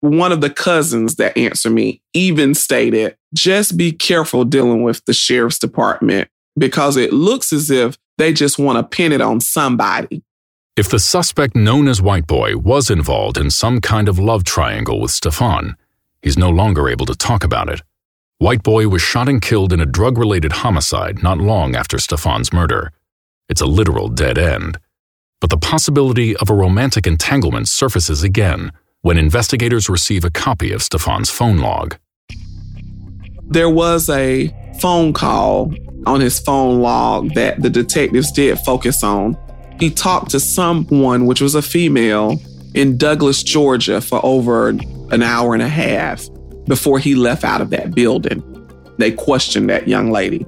One 0.00 0.30
of 0.30 0.40
the 0.40 0.50
cousins 0.50 1.16
that 1.16 1.36
answered 1.36 1.72
me 1.72 2.02
even 2.14 2.54
stated, 2.54 3.16
just 3.34 3.76
be 3.76 3.92
careful 3.92 4.44
dealing 4.44 4.82
with 4.82 5.04
the 5.06 5.12
sheriff's 5.12 5.58
department 5.58 6.28
because 6.56 6.96
it 6.96 7.12
looks 7.12 7.52
as 7.52 7.70
if 7.70 7.98
they 8.16 8.32
just 8.32 8.58
want 8.58 8.78
to 8.78 8.96
pin 8.96 9.12
it 9.12 9.20
on 9.20 9.40
somebody. 9.40 10.22
If 10.76 10.88
the 10.88 11.00
suspect 11.00 11.56
known 11.56 11.88
as 11.88 12.00
White 12.00 12.28
Boy 12.28 12.56
was 12.56 12.90
involved 12.90 13.36
in 13.36 13.50
some 13.50 13.80
kind 13.80 14.08
of 14.08 14.18
love 14.18 14.44
triangle 14.44 15.00
with 15.00 15.10
Stefan, 15.10 15.76
he's 16.22 16.38
no 16.38 16.50
longer 16.50 16.88
able 16.88 17.06
to 17.06 17.16
talk 17.16 17.42
about 17.42 17.68
it. 17.68 17.82
White 18.38 18.62
Boy 18.62 18.86
was 18.86 19.02
shot 19.02 19.28
and 19.28 19.42
killed 19.42 19.72
in 19.72 19.80
a 19.80 19.86
drug 19.86 20.16
related 20.16 20.52
homicide 20.52 21.24
not 21.24 21.38
long 21.38 21.74
after 21.74 21.98
Stefan's 21.98 22.52
murder. 22.52 22.92
It's 23.48 23.60
a 23.60 23.66
literal 23.66 24.08
dead 24.08 24.38
end. 24.38 24.78
But 25.40 25.50
the 25.50 25.56
possibility 25.56 26.36
of 26.36 26.48
a 26.48 26.54
romantic 26.54 27.06
entanglement 27.06 27.68
surfaces 27.68 28.22
again 28.22 28.70
when 29.02 29.18
investigators 29.18 29.88
receive 29.88 30.24
a 30.24 30.30
copy 30.30 30.72
of 30.72 30.82
Stefan's 30.82 31.30
phone 31.30 31.58
log. 31.58 31.96
There 33.44 33.70
was 33.70 34.10
a 34.10 34.54
phone 34.80 35.12
call 35.12 35.72
on 36.06 36.20
his 36.20 36.38
phone 36.38 36.80
log 36.80 37.34
that 37.34 37.62
the 37.62 37.70
detectives 37.70 38.32
did 38.32 38.58
focus 38.60 39.02
on. 39.02 39.36
He 39.78 39.90
talked 39.90 40.30
to 40.30 40.40
someone, 40.40 41.26
which 41.26 41.40
was 41.40 41.54
a 41.54 41.62
female, 41.62 42.40
in 42.74 42.98
Douglas, 42.98 43.42
Georgia 43.42 44.00
for 44.00 44.20
over 44.24 44.68
an 44.68 45.22
hour 45.22 45.54
and 45.54 45.62
a 45.62 45.68
half 45.68 46.26
before 46.66 46.98
he 46.98 47.14
left 47.14 47.44
out 47.44 47.60
of 47.60 47.70
that 47.70 47.94
building. 47.94 48.42
They 48.98 49.12
questioned 49.12 49.70
that 49.70 49.88
young 49.88 50.10
lady. 50.10 50.44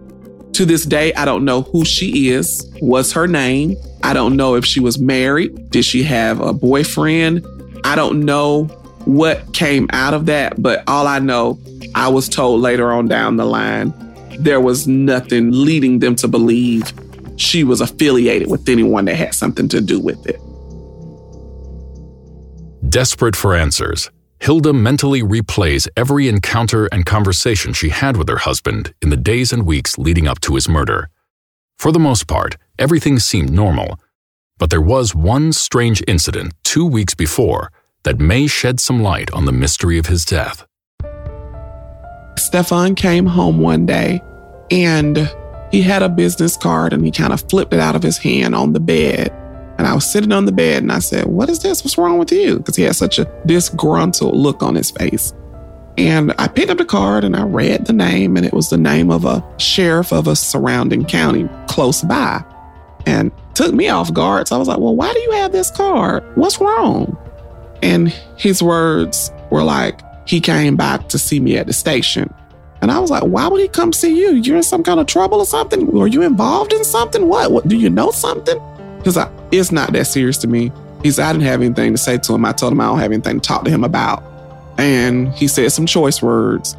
To 0.52 0.64
this 0.64 0.84
day, 0.84 1.14
I 1.14 1.24
don't 1.24 1.44
know 1.44 1.62
who 1.62 1.84
she 1.84 2.30
is, 2.30 2.68
what's 2.80 3.12
her 3.12 3.26
name. 3.26 3.76
I 4.02 4.12
don't 4.12 4.36
know 4.36 4.56
if 4.56 4.64
she 4.64 4.80
was 4.80 4.98
married. 4.98 5.70
Did 5.70 5.84
she 5.84 6.02
have 6.02 6.40
a 6.40 6.52
boyfriend? 6.52 7.46
I 7.84 7.94
don't 7.94 8.24
know 8.24 8.64
what 9.04 9.54
came 9.54 9.88
out 9.92 10.14
of 10.14 10.26
that, 10.26 10.60
but 10.60 10.84
all 10.86 11.06
I 11.06 11.18
know, 11.18 11.58
I 11.94 12.08
was 12.08 12.28
told 12.28 12.60
later 12.60 12.92
on 12.92 13.08
down 13.08 13.36
the 13.36 13.44
line, 13.46 13.92
there 14.38 14.60
was 14.60 14.86
nothing 14.86 15.50
leading 15.52 15.98
them 15.98 16.16
to 16.16 16.28
believe 16.28 16.92
she 17.36 17.64
was 17.64 17.80
affiliated 17.80 18.50
with 18.50 18.68
anyone 18.68 19.06
that 19.06 19.16
had 19.16 19.34
something 19.34 19.68
to 19.68 19.80
do 19.80 19.98
with 19.98 20.26
it. 20.26 20.40
Desperate 22.88 23.36
for 23.36 23.54
answers, 23.54 24.10
Hilda 24.40 24.72
mentally 24.72 25.22
replays 25.22 25.88
every 25.96 26.28
encounter 26.28 26.86
and 26.86 27.04
conversation 27.04 27.72
she 27.72 27.90
had 27.90 28.16
with 28.16 28.28
her 28.28 28.38
husband 28.38 28.94
in 29.02 29.10
the 29.10 29.16
days 29.16 29.52
and 29.52 29.66
weeks 29.66 29.98
leading 29.98 30.26
up 30.26 30.40
to 30.40 30.54
his 30.54 30.68
murder. 30.68 31.08
For 31.78 31.92
the 31.92 31.98
most 31.98 32.26
part, 32.26 32.56
everything 32.78 33.18
seemed 33.18 33.50
normal, 33.50 34.00
but 34.60 34.68
there 34.68 34.80
was 34.80 35.14
one 35.14 35.52
strange 35.52 36.04
incident 36.06 36.52
two 36.62 36.86
weeks 36.86 37.14
before 37.14 37.72
that 38.04 38.20
may 38.20 38.46
shed 38.46 38.78
some 38.78 39.02
light 39.02 39.32
on 39.32 39.46
the 39.46 39.52
mystery 39.52 39.98
of 39.98 40.06
his 40.06 40.24
death. 40.24 40.66
Stefan 42.38 42.94
came 42.94 43.26
home 43.26 43.60
one 43.60 43.86
day 43.86 44.22
and 44.70 45.34
he 45.72 45.80
had 45.80 46.02
a 46.02 46.08
business 46.10 46.58
card 46.58 46.92
and 46.92 47.04
he 47.04 47.10
kind 47.10 47.32
of 47.32 47.40
flipped 47.48 47.72
it 47.72 47.80
out 47.80 47.96
of 47.96 48.02
his 48.02 48.18
hand 48.18 48.54
on 48.54 48.74
the 48.74 48.80
bed. 48.80 49.32
And 49.78 49.86
I 49.86 49.94
was 49.94 50.10
sitting 50.10 50.30
on 50.30 50.44
the 50.44 50.52
bed 50.52 50.82
and 50.82 50.92
I 50.92 50.98
said, 50.98 51.24
What 51.24 51.48
is 51.48 51.60
this? 51.60 51.82
What's 51.82 51.96
wrong 51.96 52.18
with 52.18 52.30
you? 52.30 52.58
Because 52.58 52.76
he 52.76 52.82
had 52.82 52.96
such 52.96 53.18
a 53.18 53.24
disgruntled 53.46 54.36
look 54.36 54.62
on 54.62 54.74
his 54.74 54.90
face. 54.90 55.32
And 55.96 56.34
I 56.38 56.48
picked 56.48 56.70
up 56.70 56.78
the 56.78 56.84
card 56.84 57.24
and 57.24 57.34
I 57.34 57.42
read 57.42 57.86
the 57.86 57.92
name, 57.92 58.36
and 58.36 58.46
it 58.46 58.52
was 58.52 58.70
the 58.70 58.78
name 58.78 59.10
of 59.10 59.24
a 59.24 59.44
sheriff 59.58 60.12
of 60.12 60.28
a 60.28 60.36
surrounding 60.36 61.04
county 61.04 61.48
close 61.66 62.02
by. 62.02 62.44
And 63.06 63.32
took 63.54 63.74
me 63.74 63.88
off 63.88 64.12
guard. 64.12 64.48
So 64.48 64.56
I 64.56 64.58
was 64.58 64.68
like, 64.68 64.78
Well, 64.78 64.96
why 64.96 65.12
do 65.12 65.20
you 65.20 65.32
have 65.32 65.52
this 65.52 65.70
card? 65.70 66.24
What's 66.36 66.60
wrong? 66.60 67.16
And 67.82 68.08
his 68.36 68.62
words 68.62 69.32
were 69.50 69.62
like, 69.62 70.00
He 70.28 70.40
came 70.40 70.76
back 70.76 71.08
to 71.08 71.18
see 71.18 71.40
me 71.40 71.56
at 71.56 71.66
the 71.66 71.72
station. 71.72 72.32
And 72.82 72.90
I 72.90 72.98
was 72.98 73.10
like, 73.10 73.24
why 73.24 73.46
would 73.46 73.60
he 73.60 73.68
come 73.68 73.92
see 73.92 74.18
you? 74.18 74.32
You're 74.32 74.56
in 74.56 74.62
some 74.62 74.82
kind 74.82 75.00
of 75.00 75.06
trouble 75.06 75.38
or 75.38 75.44
something? 75.44 75.94
Are 75.98 76.06
you 76.06 76.22
involved 76.22 76.72
in 76.72 76.82
something? 76.82 77.28
What? 77.28 77.52
what 77.52 77.68
do 77.68 77.76
you 77.76 77.90
know 77.90 78.10
something? 78.10 78.58
Because 78.98 79.18
it's 79.52 79.70
not 79.70 79.92
that 79.92 80.06
serious 80.06 80.38
to 80.38 80.46
me. 80.46 80.72
He 81.02 81.10
said, 81.10 81.26
I 81.26 81.32
didn't 81.32 81.44
have 81.44 81.62
anything 81.62 81.92
to 81.92 81.98
say 81.98 82.18
to 82.18 82.34
him. 82.34 82.44
I 82.44 82.52
told 82.52 82.72
him 82.72 82.80
I 82.80 82.86
don't 82.86 82.98
have 82.98 83.12
anything 83.12 83.40
to 83.40 83.46
talk 83.46 83.64
to 83.64 83.70
him 83.70 83.84
about. 83.84 84.22
And 84.78 85.32
he 85.34 85.46
said 85.46 85.72
some 85.72 85.86
choice 85.86 86.22
words. 86.22 86.76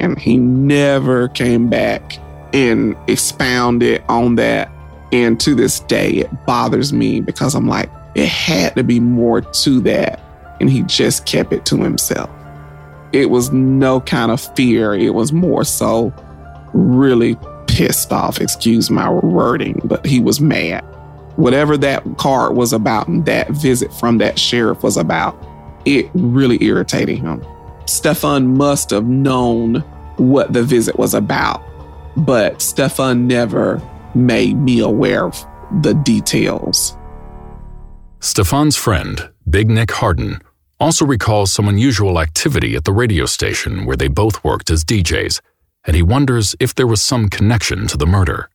And 0.00 0.18
he 0.18 0.36
never 0.36 1.28
came 1.28 1.68
back 1.68 2.18
and 2.52 2.96
expounded 3.06 4.02
on 4.08 4.36
that. 4.36 4.70
And 5.12 5.38
to 5.40 5.54
this 5.54 5.80
day, 5.80 6.10
it 6.10 6.46
bothers 6.46 6.92
me 6.92 7.20
because 7.20 7.54
I'm 7.54 7.68
like, 7.68 7.90
it 8.14 8.28
had 8.28 8.74
to 8.76 8.84
be 8.84 8.98
more 8.98 9.40
to 9.40 9.80
that. 9.80 10.20
And 10.60 10.70
he 10.70 10.82
just 10.82 11.26
kept 11.26 11.52
it 11.52 11.66
to 11.66 11.76
himself. 11.76 12.30
It 13.12 13.30
was 13.30 13.52
no 13.52 14.00
kind 14.00 14.30
of 14.30 14.40
fear. 14.54 14.94
It 14.94 15.14
was 15.14 15.32
more 15.32 15.64
so 15.64 16.12
really 16.72 17.36
pissed 17.66 18.12
off, 18.12 18.40
excuse 18.40 18.90
my 18.90 19.10
wording, 19.10 19.80
but 19.84 20.04
he 20.06 20.18
was 20.18 20.40
mad 20.40 20.84
whatever 21.36 21.76
that 21.78 22.04
card 22.18 22.56
was 22.56 22.72
about 22.72 23.08
and 23.08 23.24
that 23.26 23.50
visit 23.50 23.92
from 23.94 24.18
that 24.18 24.38
sheriff 24.38 24.82
was 24.82 24.96
about, 24.96 25.36
it 25.84 26.08
really 26.14 26.62
irritated 26.62 27.18
him. 27.18 27.44
Stefan 27.86 28.56
must 28.56 28.90
have 28.90 29.06
known 29.06 29.76
what 30.16 30.52
the 30.52 30.62
visit 30.62 30.98
was 30.98 31.14
about, 31.14 31.62
but 32.16 32.60
Stefan 32.60 33.26
never 33.26 33.78
made 34.14 34.56
me 34.56 34.80
aware 34.80 35.26
of 35.26 35.46
the 35.82 35.94
details. 35.94 36.96
Stefan's 38.20 38.76
friend, 38.76 39.30
Big 39.48 39.68
Nick 39.68 39.90
Harden, 39.90 40.40
also 40.78 41.04
recalls 41.04 41.52
some 41.52 41.68
unusual 41.68 42.20
activity 42.20 42.76
at 42.76 42.84
the 42.84 42.92
radio 42.92 43.26
station 43.26 43.84
where 43.84 43.96
they 43.96 44.08
both 44.08 44.42
worked 44.44 44.70
as 44.70 44.84
DJs, 44.84 45.40
and 45.84 45.96
he 45.96 46.02
wonders 46.02 46.54
if 46.60 46.74
there 46.74 46.86
was 46.86 47.02
some 47.02 47.28
connection 47.28 47.86
to 47.86 47.96
the 47.96 48.06
murder 48.06 48.48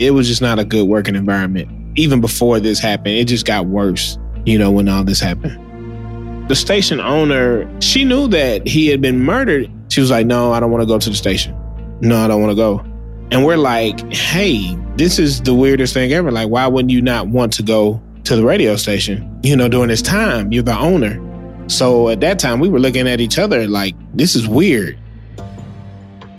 it 0.00 0.12
was 0.12 0.26
just 0.26 0.40
not 0.40 0.58
a 0.58 0.64
good 0.64 0.88
working 0.88 1.14
environment. 1.14 1.68
Even 1.96 2.22
before 2.22 2.58
this 2.58 2.80
happened, 2.80 3.16
it 3.16 3.28
just 3.28 3.44
got 3.44 3.66
worse, 3.66 4.18
you 4.46 4.58
know, 4.58 4.70
when 4.70 4.88
all 4.88 5.04
this 5.04 5.20
happened. 5.20 6.48
The 6.48 6.56
station 6.56 7.00
owner, 7.00 7.70
she 7.80 8.04
knew 8.04 8.26
that 8.28 8.66
he 8.66 8.86
had 8.86 9.02
been 9.02 9.20
murdered. 9.20 9.70
She 9.88 10.00
was 10.00 10.10
like, 10.10 10.26
No, 10.26 10.52
I 10.52 10.58
don't 10.58 10.70
want 10.70 10.82
to 10.82 10.86
go 10.86 10.98
to 10.98 11.10
the 11.10 11.14
station. 11.14 11.54
No, 12.00 12.16
I 12.16 12.28
don't 12.28 12.40
want 12.40 12.50
to 12.50 12.56
go. 12.56 12.82
And 13.30 13.44
we're 13.44 13.56
like, 13.56 14.00
Hey, 14.12 14.76
this 14.96 15.18
is 15.18 15.40
the 15.42 15.54
weirdest 15.54 15.94
thing 15.94 16.12
ever. 16.12 16.30
Like, 16.30 16.48
why 16.48 16.66
wouldn't 16.66 16.90
you 16.90 17.02
not 17.02 17.28
want 17.28 17.52
to 17.54 17.62
go 17.62 18.00
to 18.24 18.36
the 18.36 18.44
radio 18.44 18.76
station, 18.76 19.40
you 19.42 19.56
know, 19.56 19.68
during 19.68 19.88
this 19.88 20.02
time? 20.02 20.52
You're 20.52 20.62
the 20.62 20.78
owner. 20.78 21.18
So 21.68 22.08
at 22.08 22.20
that 22.20 22.38
time, 22.38 22.58
we 22.58 22.68
were 22.68 22.80
looking 22.80 23.06
at 23.08 23.20
each 23.20 23.38
other 23.38 23.66
like, 23.66 23.94
This 24.14 24.34
is 24.34 24.48
weird 24.48 24.98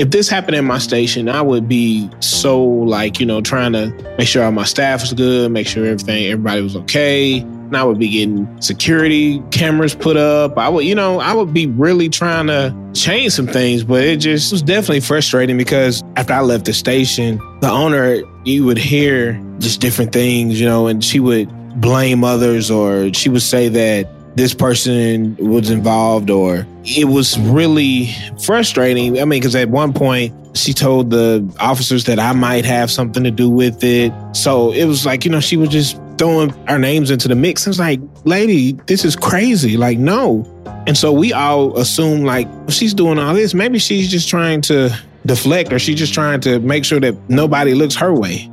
if 0.01 0.09
this 0.09 0.27
happened 0.27 0.55
in 0.55 0.65
my 0.65 0.79
station, 0.79 1.29
I 1.29 1.43
would 1.43 1.69
be 1.69 2.09
so 2.21 2.59
like, 2.59 3.19
you 3.19 3.25
know, 3.27 3.39
trying 3.39 3.73
to 3.73 3.89
make 4.17 4.27
sure 4.27 4.43
all 4.43 4.51
my 4.51 4.63
staff 4.63 5.01
was 5.01 5.13
good, 5.13 5.51
make 5.51 5.67
sure 5.67 5.85
everything, 5.85 6.25
everybody 6.25 6.61
was 6.63 6.75
okay. 6.75 7.45
And 7.71 7.77
I 7.77 7.85
would 7.85 7.99
be 7.99 8.09
getting 8.09 8.61
security 8.61 9.41
cameras 9.49 9.95
put 9.95 10.17
up. 10.17 10.57
I 10.57 10.67
would, 10.67 10.83
you 10.83 10.93
know, 10.93 11.21
I 11.21 11.31
would 11.31 11.53
be 11.53 11.67
really 11.67 12.09
trying 12.09 12.47
to 12.47 12.75
change 12.93 13.31
some 13.31 13.47
things, 13.47 13.85
but 13.85 14.03
it 14.03 14.17
just 14.17 14.51
was 14.51 14.61
definitely 14.61 14.99
frustrating 14.99 15.55
because 15.55 16.03
after 16.17 16.33
I 16.33 16.41
left 16.41 16.65
the 16.65 16.73
station, 16.73 17.37
the 17.61 17.71
owner, 17.71 18.23
you 18.43 18.65
would 18.65 18.77
hear 18.77 19.41
just 19.59 19.79
different 19.79 20.11
things, 20.11 20.59
you 20.59 20.67
know, 20.67 20.87
and 20.87 21.01
she 21.01 21.21
would 21.21 21.49
blame 21.79 22.25
others 22.25 22.69
or 22.69 23.13
she 23.13 23.29
would 23.29 23.41
say 23.41 23.69
that 23.69 24.05
this 24.35 24.53
person 24.53 25.37
was 25.37 25.69
involved 25.69 26.29
or 26.29 26.67
it 26.83 27.05
was 27.05 27.39
really 27.39 28.09
frustrating. 28.43 29.17
I 29.17 29.23
mean, 29.23 29.39
because 29.39 29.55
at 29.55 29.69
one 29.69 29.93
point 29.93 30.33
she 30.57 30.73
told 30.73 31.09
the 31.09 31.49
officers 31.57 32.03
that 32.03 32.19
I 32.19 32.33
might 32.33 32.65
have 32.65 32.91
something 32.91 33.23
to 33.23 33.31
do 33.31 33.49
with 33.49 33.81
it. 33.81 34.11
So 34.33 34.73
it 34.73 34.83
was 34.83 35.05
like, 35.05 35.23
you 35.23 35.31
know, 35.31 35.39
she 35.39 35.55
was 35.55 35.69
just 35.69 35.97
throwing 36.21 36.53
our 36.69 36.77
names 36.77 37.09
into 37.09 37.27
the 37.27 37.33
mix. 37.33 37.65
I 37.65 37.71
was 37.71 37.79
like, 37.79 37.99
lady, 38.25 38.73
this 38.85 39.03
is 39.03 39.15
crazy. 39.15 39.75
Like, 39.75 39.97
no. 39.97 40.45
And 40.85 40.95
so 40.95 41.11
we 41.11 41.33
all 41.33 41.75
assume 41.79 42.25
like 42.25 42.47
she's 42.69 42.93
doing 42.93 43.17
all 43.17 43.33
this. 43.33 43.55
Maybe 43.55 43.79
she's 43.79 44.11
just 44.11 44.29
trying 44.29 44.61
to 44.61 44.95
deflect 45.25 45.73
or 45.73 45.79
she's 45.79 45.97
just 45.97 46.13
trying 46.13 46.39
to 46.41 46.59
make 46.59 46.85
sure 46.85 46.99
that 46.99 47.17
nobody 47.27 47.73
looks 47.73 47.95
her 47.95 48.13
way. 48.13 48.47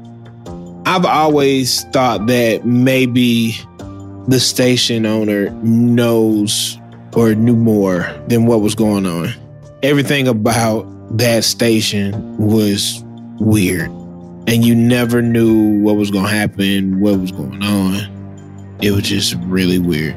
I've 0.87 1.05
always 1.05 1.83
thought 1.93 2.27
that 2.29 2.65
maybe 2.65 3.55
the 4.29 4.41
station 4.41 5.05
owner 5.05 5.51
knows 5.63 6.79
or 7.15 7.35
knew 7.35 7.55
more 7.55 8.11
than 8.29 8.47
what 8.47 8.63
was 8.63 8.75
going 8.75 9.05
on. 9.05 9.29
Everything 9.83 10.27
about 10.27 10.87
that 11.19 11.45
station 11.45 12.39
was 12.39 13.05
weird. 13.39 13.91
And 14.49 14.65
you 14.65 14.75
never 14.75 15.21
knew 15.21 15.79
what 15.83 15.97
was 15.97 16.11
going 16.11 16.25
to 16.25 16.31
happen, 16.31 17.01
what 17.01 17.21
was 17.21 17.33
going 17.33 17.63
on. 17.63 18.79
It 18.81 18.93
was 18.93 19.03
just 19.03 19.35
really 19.41 19.79
weird. 19.79 20.17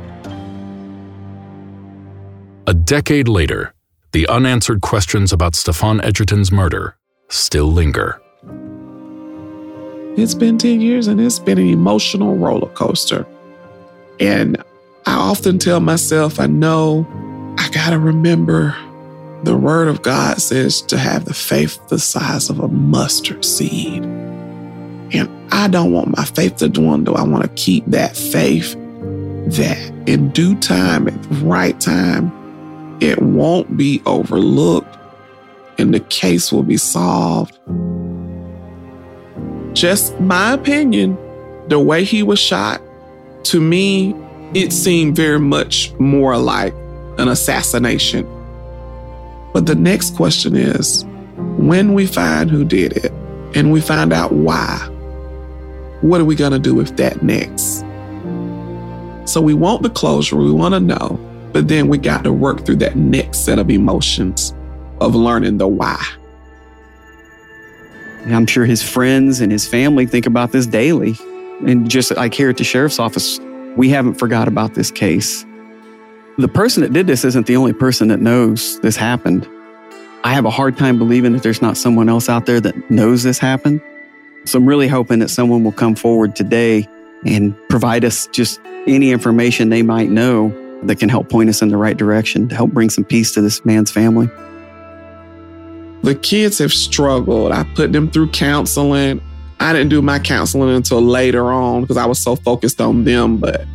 A 2.66 2.74
decade 2.74 3.28
later, 3.28 3.74
the 4.14 4.26
unanswered 4.30 4.80
questions 4.80 5.34
about 5.34 5.54
Stefan 5.54 6.00
Edgerton's 6.00 6.50
murder 6.50 6.96
still 7.28 7.66
linger. 7.74 8.22
It's 10.16 10.34
been 10.34 10.58
10 10.58 10.80
years 10.80 11.08
and 11.08 11.20
it's 11.20 11.38
been 11.38 11.58
an 11.58 11.68
emotional 11.68 12.38
roller 12.38 12.70
coaster. 12.70 13.28
And 14.22 14.56
I 15.08 15.16
often 15.16 15.60
tell 15.60 15.82
myself, 15.82 16.40
I 16.40 16.46
know 16.48 17.06
I 17.58 17.70
got 17.72 17.90
to 17.90 18.00
remember 18.00 18.78
the 19.44 19.58
word 19.58 19.90
of 19.90 20.04
God 20.04 20.40
says 20.40 20.82
to 20.84 20.98
have 20.98 21.26
the 21.26 21.34
faith 21.34 21.80
the 21.90 22.00
size 22.00 22.50
of 22.50 22.60
a 22.60 22.68
mustard 22.68 23.44
seed. 23.44 24.21
And 25.14 25.30
I 25.52 25.68
don't 25.68 25.92
want 25.92 26.16
my 26.16 26.26
faith 26.26 26.58
to 26.58 26.70
dwindle. 26.70 27.18
I 27.18 27.24
want 27.24 27.44
to 27.44 27.50
keep 27.50 27.86
that 27.88 28.16
faith 28.16 28.74
that 29.56 29.94
in 30.06 30.30
due 30.30 30.56
time, 30.60 31.08
at 31.08 31.24
the 31.24 31.36
right 31.46 31.80
time, 31.80 32.32
it 33.02 33.22
won't 33.22 33.76
be 33.76 34.02
overlooked 34.06 34.98
and 35.78 35.94
the 35.94 36.00
case 36.00 36.52
will 36.52 36.64
be 36.64 36.78
solved. 36.78 37.58
Just 39.74 40.20
my 40.20 40.54
opinion, 40.54 41.18
the 41.68 41.80
way 41.80 42.04
he 42.04 42.24
was 42.24 42.40
shot, 42.40 42.82
to 43.46 43.60
me, 43.60 44.14
it 44.54 44.72
seemed 44.72 45.16
very 45.16 45.40
much 45.40 45.92
more 45.94 46.38
like 46.38 46.74
an 47.18 47.28
assassination. 47.28 48.28
But 49.54 49.66
the 49.66 49.76
next 49.76 50.16
question 50.16 50.56
is 50.56 51.06
when 51.58 51.94
we 51.94 52.06
find 52.06 52.50
who 52.50 52.64
did 52.64 52.98
it 52.98 53.12
and 53.56 53.72
we 53.72 53.82
find 53.82 54.14
out 54.14 54.32
why, 54.32 54.88
what 56.02 56.20
are 56.22 56.26
we 56.26 56.36
going 56.36 56.52
to 56.52 56.60
do 56.60 56.74
with 56.74 56.98
that 56.98 57.22
next? 57.24 57.86
So 59.30 59.40
we 59.42 59.54
want 59.54 59.84
the 59.84 59.90
closure, 59.90 60.36
we 60.36 60.52
want 60.52 60.74
to 60.74 60.80
know, 60.80 61.20
but 61.54 61.68
then 61.68 61.88
we 61.88 61.98
got 61.98 62.24
to 62.24 62.34
work 62.34 62.66
through 62.66 62.78
that 62.78 62.96
next 62.96 63.40
set 63.40 63.60
of 63.60 63.70
emotions 63.70 64.54
of 65.00 65.16
learning 65.16 65.58
the 65.58 65.68
why. 65.68 66.04
I'm 68.28 68.46
sure 68.46 68.66
his 68.66 68.84
friends 68.84 69.42
and 69.42 69.52
his 69.52 69.68
family 69.68 70.06
think 70.06 70.26
about 70.26 70.52
this 70.52 70.68
daily. 70.68 71.16
And 71.66 71.90
just 71.90 72.16
like 72.16 72.34
here 72.34 72.50
at 72.50 72.58
the 72.58 72.64
sheriff's 72.64 73.00
office, 73.00 73.40
we 73.78 73.90
haven't 73.90 74.16
forgot 74.16 74.48
about 74.48 74.76
this 74.76 74.92
case. 74.92 75.46
The 76.38 76.48
person 76.48 76.84
that 76.84 76.94
did 76.94 77.08
this 77.08 77.26
isn't 77.26 77.48
the 77.48 77.56
only 77.56 77.74
person 77.74 78.08
that 78.10 78.22
knows 78.22 78.80
this 78.82 78.96
happened. 78.96 79.48
I 80.24 80.34
have 80.34 80.46
a 80.46 80.52
hard 80.52 80.78
time 80.78 80.98
believing 80.98 81.34
that 81.34 81.44
there's 81.44 81.62
not 81.62 81.78
someone 81.78 82.10
else 82.10 82.30
out 82.30 82.46
there 82.46 82.62
that 82.62 82.92
knows 82.92 83.24
this 83.24 83.40
happened. 83.40 83.82
So 84.52 84.58
I'm 84.60 84.66
really 84.66 84.90
hoping 84.90 85.20
that 85.20 85.30
someone 85.30 85.64
will 85.64 85.72
come 85.72 85.96
forward 85.96 86.36
today 86.36 86.86
and 87.26 87.56
provide 87.70 88.04
us 88.04 88.28
just 88.34 88.60
any 88.86 89.10
information 89.12 89.70
they 89.70 89.82
might 89.82 90.10
know 90.10 90.50
that 90.84 90.98
can 90.98 91.08
help 91.08 91.30
point 91.30 91.50
us 91.50 91.62
in 91.62 91.70
the 91.70 91.78
right 91.78 91.96
direction 91.96 92.50
to 92.50 92.56
help 92.56 92.72
bring 92.72 92.90
some 92.90 93.06
peace 93.06 93.32
to 93.36 93.42
this 93.42 93.64
man's 93.64 93.92
family. 93.92 94.28
The 96.04 96.16
kids 96.16 96.58
have 96.58 96.74
struggled. 96.74 97.54
I 97.54 97.64
put 97.76 97.94
them 97.94 98.12
through 98.12 98.32
counseling. 98.32 99.22
I 99.62 99.72
didn't 99.72 99.88
do 99.88 100.02
my 100.02 100.20
counseling 100.20 100.76
until 100.76 101.02
later 101.02 101.50
on 101.50 101.80
because 101.80 101.96
I 101.96 102.06
was 102.06 102.20
so 102.20 102.36
focused 102.36 102.82
on 102.82 103.06
them. 103.06 103.38
But 103.38 103.66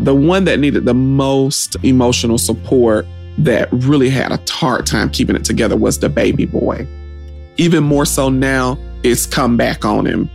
the 0.00 0.14
one 0.14 0.46
that 0.46 0.58
needed 0.58 0.86
the 0.86 0.94
most 0.94 1.76
emotional 1.84 2.38
support 2.38 3.04
that 3.36 3.68
really 3.70 4.08
had 4.08 4.32
a 4.32 4.40
hard 4.50 4.86
time 4.86 5.10
keeping 5.10 5.36
it 5.36 5.44
together 5.44 5.76
was 5.76 5.98
the 5.98 6.08
baby 6.08 6.46
boy. 6.46 6.86
Even 7.58 7.84
more 7.84 8.06
so 8.06 8.30
now, 8.30 8.78
it's 9.02 9.26
come 9.26 9.56
back 9.56 9.84
on 9.84 10.06
him. 10.06 10.30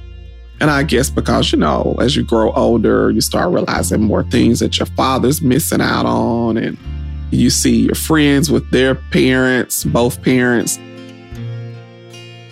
And 0.60 0.72
I 0.72 0.84
guess 0.84 1.10
because, 1.10 1.52
you 1.52 1.60
know, 1.60 1.96
as 2.00 2.16
you 2.16 2.24
grow 2.24 2.52
older, 2.54 3.12
you 3.12 3.22
start 3.22 3.54
realizing 3.54 4.02
more 4.02 4.24
things 4.24 4.60
that 4.60 4.80
your 4.80 4.88
father's 4.88 5.42
missing 5.42 5.82
out 5.82 6.06
on. 6.06 6.58
And 6.58 6.78
you 7.32 7.50
see 7.50 7.82
your 7.84 7.96
friends 7.96 8.50
with 8.50 8.70
their 8.72 8.96
parents, 8.96 9.84
both 9.84 10.22
parents. 10.24 10.80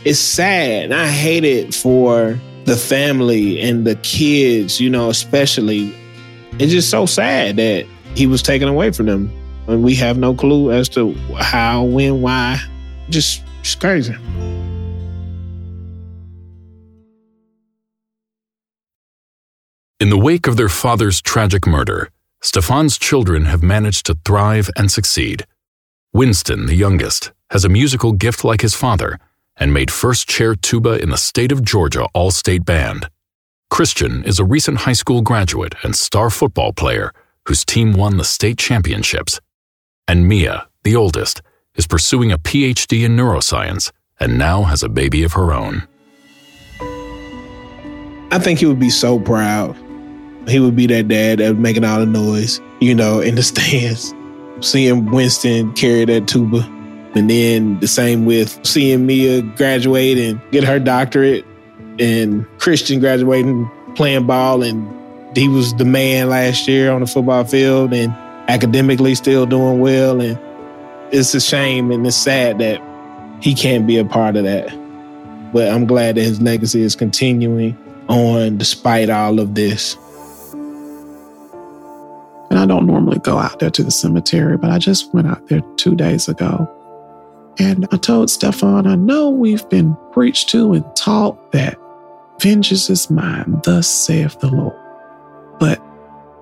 It's 0.06 0.20
sad. 0.20 0.92
I 0.92 1.08
hate 1.08 1.46
it 1.46 1.74
for 1.74 2.40
the 2.66 2.76
family 2.76 3.60
and 3.60 3.88
the 3.88 3.96
kids, 3.98 4.80
you 4.80 4.90
know, 4.90 5.10
especially. 5.10 5.96
It's 6.60 6.72
just 6.72 6.90
so 6.90 7.06
sad 7.08 7.56
that 7.58 7.86
he 8.16 8.28
was 8.28 8.44
taken 8.44 8.68
away 8.68 8.92
from 8.92 9.08
them. 9.08 9.32
And 9.68 9.84
we 9.84 9.96
have 9.96 10.18
no 10.18 10.36
clue 10.36 10.72
as 10.72 10.88
to 10.90 11.14
how, 11.40 11.84
when, 11.84 12.22
why. 12.22 12.62
Just, 13.10 13.44
just 13.64 13.80
crazy. 13.80 14.16
In 19.98 20.10
the 20.10 20.18
wake 20.18 20.46
of 20.46 20.58
their 20.58 20.68
father's 20.68 21.22
tragic 21.22 21.66
murder, 21.66 22.10
Stefan's 22.42 22.98
children 22.98 23.46
have 23.46 23.64
managed 23.64 24.06
to 24.08 24.18
thrive 24.26 24.70
and 24.76 24.92
succeed. 24.92 25.46
Winston, 26.12 26.66
the 26.66 26.76
youngest, 26.76 27.32
has 27.52 27.64
a 27.64 27.70
musical 27.70 28.12
gift 28.12 28.44
like 28.44 28.60
his 28.60 28.76
father 28.76 29.18
and 29.56 29.74
made 29.74 29.90
first 29.90 30.28
chair 30.28 30.54
tuba 30.54 31.02
in 31.02 31.12
the 31.12 31.18
state 31.18 31.50
of 31.54 31.64
Georgia 31.64 32.08
All 32.14 32.30
State 32.30 32.66
Band. 32.66 33.10
Christian 33.70 34.26
is 34.26 34.38
a 34.38 34.44
recent 34.44 34.80
high 34.80 34.92
school 34.92 35.22
graduate 35.22 35.76
and 35.82 35.96
star 35.96 36.30
football 36.30 36.74
player 36.74 37.14
whose 37.48 37.64
team 37.64 37.94
won 37.94 38.18
the 38.18 38.26
state 38.26 38.58
championships. 38.58 39.40
And 40.10 40.28
Mia, 40.28 40.68
the 40.84 40.98
oldest, 40.98 41.42
is 41.76 41.88
pursuing 41.88 42.34
a 42.34 42.38
PhD 42.38 43.06
in 43.06 43.16
neuroscience 43.16 43.94
and 44.20 44.38
now 44.38 44.64
has 44.64 44.84
a 44.84 44.90
baby 44.90 45.24
of 45.24 45.34
her 45.34 45.54
own. 45.54 45.88
I 48.30 48.40
think 48.40 48.60
he 48.60 48.66
would 48.66 48.80
be 48.80 48.90
so 48.90 49.18
proud. 49.18 49.85
He 50.48 50.60
would 50.60 50.76
be 50.76 50.88
that 50.88 51.08
dad 51.08 51.40
that 51.40 51.50
was 51.50 51.60
making 51.60 51.84
all 51.84 52.00
the 52.00 52.06
noise, 52.06 52.62
you 52.80 52.94
know, 52.94 53.20
in 53.20 53.36
the 53.36 53.44
stands. 53.44 54.14
Seeing 54.62 55.06
Winston 55.12 55.74
carry 55.74 56.06
that 56.06 56.28
tuba. 56.28 56.60
And 57.16 57.30
then 57.30 57.80
the 57.80 57.88
same 57.88 58.26
with 58.26 58.60
seeing 58.66 59.06
Mia 59.06 59.42
graduate 59.42 60.18
and 60.18 60.40
get 60.52 60.64
her 60.64 60.80
doctorate 60.80 61.46
and 62.00 62.46
Christian 62.60 63.00
graduating, 63.00 63.70
playing 63.96 64.28
ball. 64.28 64.64
And 64.64 65.38
he 65.38 65.48
was 65.48 65.74
the 65.76 65.86
man 65.86 66.30
last 66.30 66.68
year 66.68 66.92
on 66.92 67.02
the 67.02 67.08
football 67.08 67.46
field 67.46 67.94
and 67.94 68.12
academically 68.50 69.16
still 69.16 69.46
doing 69.46 69.80
well. 69.80 70.22
And 70.22 70.38
it's 71.12 71.34
a 71.34 71.42
shame 71.42 71.92
and 71.92 72.06
it's 72.06 72.18
sad 72.18 72.60
that 72.60 72.82
he 73.42 73.54
can't 73.54 73.88
be 73.88 73.98
a 73.98 74.06
part 74.06 74.36
of 74.36 74.44
that. 74.44 74.70
But 75.54 75.70
I'm 75.70 75.86
glad 75.86 76.16
that 76.16 76.22
his 76.22 76.42
legacy 76.42 76.82
is 76.82 76.96
continuing 76.96 77.78
on 78.10 78.58
despite 78.58 79.10
all 79.10 79.40
of 79.40 79.56
this. 79.56 79.98
I 82.66 82.68
don't 82.68 82.88
normally 82.88 83.20
go 83.20 83.38
out 83.38 83.60
there 83.60 83.70
to 83.70 83.84
the 83.84 83.92
cemetery, 83.92 84.58
but 84.58 84.72
I 84.72 84.80
just 84.80 85.14
went 85.14 85.28
out 85.28 85.50
there 85.50 85.62
two 85.78 85.96
days 85.96 86.28
ago. 86.28 86.68
And 87.60 87.88
I 87.92 87.98
told 87.98 88.32
Stefan, 88.32 88.88
I 88.88 88.96
know 88.96 89.30
we've 89.30 89.70
been 89.70 89.96
preached 90.14 90.50
to 90.50 90.74
and 90.74 90.84
taught 90.96 91.52
that 91.52 91.78
vengeance 92.40 92.90
is 92.90 93.12
mine, 93.12 93.62
thus 93.64 93.88
saith 93.88 94.40
the 94.40 94.48
Lord. 94.48 94.76
But 95.60 95.78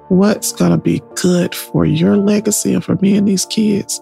what's 0.07 0.53
going 0.53 0.71
to 0.71 0.77
be 0.77 1.03
good 1.15 1.53
for 1.53 1.85
your 1.85 2.15
legacy 2.15 2.73
and 2.73 2.85
for 2.85 2.95
me 3.01 3.17
and 3.17 3.27
these 3.27 3.45
kids 3.45 4.01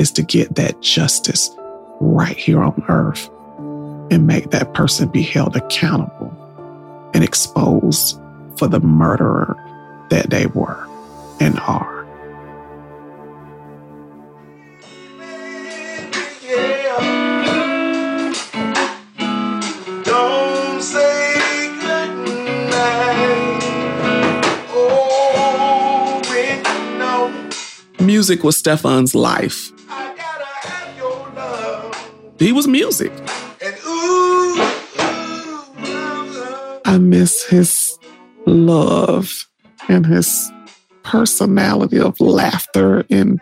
is 0.00 0.10
to 0.10 0.22
get 0.22 0.56
that 0.56 0.82
justice 0.82 1.54
right 2.00 2.36
here 2.36 2.64
on 2.64 2.82
earth 2.88 3.30
and 4.10 4.26
make 4.26 4.50
that 4.50 4.74
person 4.74 5.08
be 5.08 5.22
held 5.22 5.54
accountable 5.54 6.34
and 7.14 7.22
exposed 7.22 8.20
for 8.56 8.66
the 8.66 8.80
murderer 8.80 9.56
that 10.10 10.30
they 10.30 10.46
were 10.46 10.89
and 11.40 11.58
are. 11.60 12.00
Music 27.98 28.44
was 28.44 28.56
Stefan's 28.56 29.14
life. 29.14 29.72
He 32.38 32.52
was 32.52 32.66
music. 32.66 33.12
I 36.84 36.98
miss 36.98 37.44
his 37.44 37.98
love 38.46 39.46
and 39.88 40.04
his 40.06 40.50
personality 41.10 41.98
of 41.98 42.20
laughter 42.20 43.04
in 43.08 43.40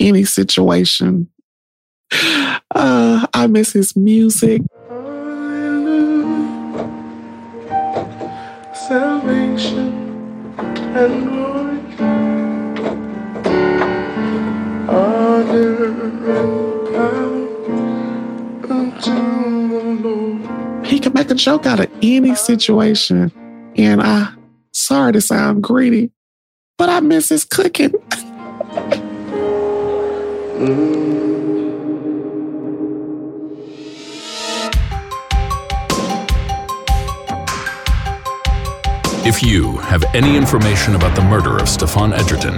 any 0.00 0.24
situation. 0.24 1.28
Uh, 2.74 3.26
I 3.34 3.46
miss 3.46 3.72
his 3.74 3.94
music. 3.94 4.62
Salvation 8.88 9.92
and 10.96 11.28
glory, 11.28 11.78
honor 14.88 15.84
and 15.84 16.22
power 16.94 17.46
unto 18.72 19.68
the 19.68 20.08
Lord. 20.08 20.86
He 20.86 20.98
can 20.98 21.12
make 21.12 21.30
a 21.30 21.34
joke 21.34 21.66
out 21.66 21.80
of 21.80 21.90
any 22.02 22.34
situation. 22.34 23.30
And 23.76 24.00
I, 24.00 24.32
sorry 24.72 25.12
to 25.12 25.20
sound 25.20 25.62
greedy, 25.62 26.10
but 26.76 26.88
I 26.88 27.00
miss 27.00 27.28
his 27.28 27.44
cooking. 27.44 27.90
Mm. 30.58 31.04
If 39.26 39.42
you 39.42 39.78
have 39.78 40.04
any 40.14 40.36
information 40.36 40.96
about 40.96 41.16
the 41.16 41.22
murder 41.22 41.56
of 41.58 41.66
Stefan 41.66 42.12
Edgerton, 42.12 42.56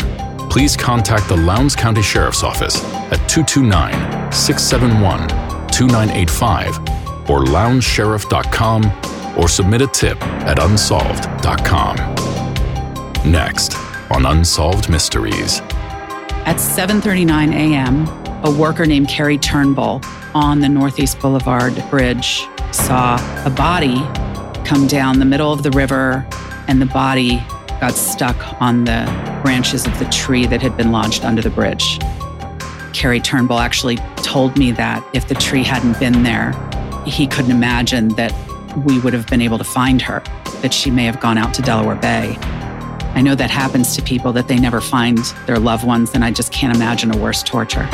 please 0.51 0.77
contact 0.77 1.29
the 1.29 1.37
Lowndes 1.37 1.77
County 1.77 2.03
Sheriff's 2.03 2.43
Office 2.43 2.83
at 3.13 3.29
229 3.29 4.33
671 4.33 5.29
2985 5.69 6.79
or 7.31 7.45
lowndessheriff.com 7.45 9.39
or 9.39 9.49
submit 9.49 9.83
a 9.83 9.87
tip 9.87 10.21
at 10.23 10.59
unsolved.com. 10.59 11.97
Next 13.31 13.86
on 14.17 14.25
Unsolved 14.25 14.89
Mysteries. 14.89 15.61
At 16.47 16.57
7:39 16.57 17.53
a.m., 17.53 18.07
a 18.45 18.51
worker 18.51 18.87
named 18.87 19.09
Carrie 19.09 19.37
Turnbull 19.37 20.01
on 20.35 20.61
the 20.61 20.71
Northeast 20.71 21.21
Boulevard 21.21 21.75
Bridge 21.91 22.47
saw 22.73 23.19
a 23.45 23.51
body 23.51 23.97
come 24.65 24.87
down 24.87 25.19
the 25.19 25.27
middle 25.27 25.53
of 25.53 25.63
the 25.63 25.71
river, 25.73 26.27
and 26.67 26.81
the 26.81 26.87
body 26.87 27.45
got 27.79 27.93
stuck 27.93 28.37
on 28.59 28.85
the 28.85 29.05
branches 29.43 29.87
of 29.87 29.99
the 29.99 30.07
tree 30.07 30.47
that 30.47 30.63
had 30.63 30.79
been 30.79 30.93
lodged 30.93 31.23
under 31.23 31.43
the 31.43 31.51
bridge. 31.51 31.99
Carrie 32.95 33.21
Turnbull 33.21 33.59
actually 33.59 33.97
told 34.17 34.57
me 34.57 34.71
that 34.73 35.07
if 35.13 35.29
the 35.29 35.35
tree 35.35 35.63
hadn't 35.63 36.01
been 36.01 36.23
there, 36.23 36.55
he 37.05 37.27
couldn't 37.27 37.51
imagine 37.51 38.09
that 38.15 38.33
we 38.87 38.99
would 39.01 39.13
have 39.13 39.27
been 39.27 39.43
able 39.43 39.59
to 39.59 39.65
find 39.65 40.01
her, 40.01 40.21
that 40.63 40.73
she 40.73 40.91
may 40.91 41.05
have 41.05 41.21
gone 41.21 41.37
out 41.37 41.53
to 41.53 41.61
Delaware 41.61 41.97
Bay. 41.97 42.39
I 43.17 43.23
know 43.23 43.35
that 43.35 43.51
happens 43.51 43.97
to 43.97 44.03
people 44.03 44.31
that 44.35 44.47
they 44.47 44.59
never 44.59 44.79
find 44.79 45.17
their 45.47 45.59
loved 45.59 45.87
ones, 45.87 46.11
and 46.13 46.23
I 46.23 46.31
just 46.31 46.53
can't 46.53 46.77
imagine 46.77 47.15
a 47.15 47.17
worse 47.17 47.43
torture. 47.43 47.89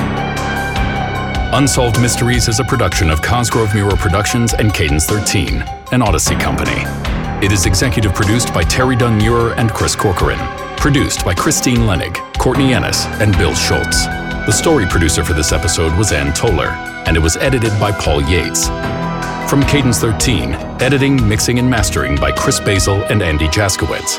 Unsolved 1.55 2.01
Mysteries 2.03 2.49
is 2.49 2.59
a 2.59 2.65
production 2.65 3.09
of 3.09 3.23
Cosgrove 3.23 3.73
Meurer 3.73 3.95
Productions 3.95 4.53
and 4.53 4.75
Cadence 4.75 5.07
13, 5.07 5.63
an 5.93 6.03
Odyssey 6.03 6.35
company. 6.35 6.83
It 7.41 7.53
is 7.53 7.67
executive 7.67 8.13
produced 8.15 8.53
by 8.53 8.65
Terry 8.65 8.97
Dunn 8.97 9.17
Meurer 9.17 9.55
and 9.55 9.71
Chris 9.71 9.95
Corcoran. 9.95 10.41
Produced 10.77 11.25
by 11.25 11.35
Christine 11.35 11.87
Lenig, 11.87 12.17
Courtney 12.39 12.75
Ennis, 12.75 13.07
and 13.21 13.39
Bill 13.39 13.55
Schultz. 13.55 14.07
The 14.07 14.51
story 14.51 14.87
producer 14.87 15.23
for 15.23 15.35
this 15.35 15.53
episode 15.53 15.97
was 15.97 16.11
Ann 16.11 16.33
Toller, 16.33 16.71
and 17.07 17.17
it 17.17 17.21
was 17.21 17.37
edited 17.37 17.71
by 17.79 17.93
Paul 17.93 18.23
Yates. 18.23 18.67
From 19.49 19.63
Cadence 19.69 20.01
13, 20.01 20.55
editing, 20.83 21.29
mixing, 21.29 21.61
and 21.61 21.71
mastering 21.71 22.17
by 22.17 22.33
Chris 22.33 22.59
Basil 22.59 23.05
and 23.05 23.23
Andy 23.23 23.47
Jaskowitz. 23.47 24.19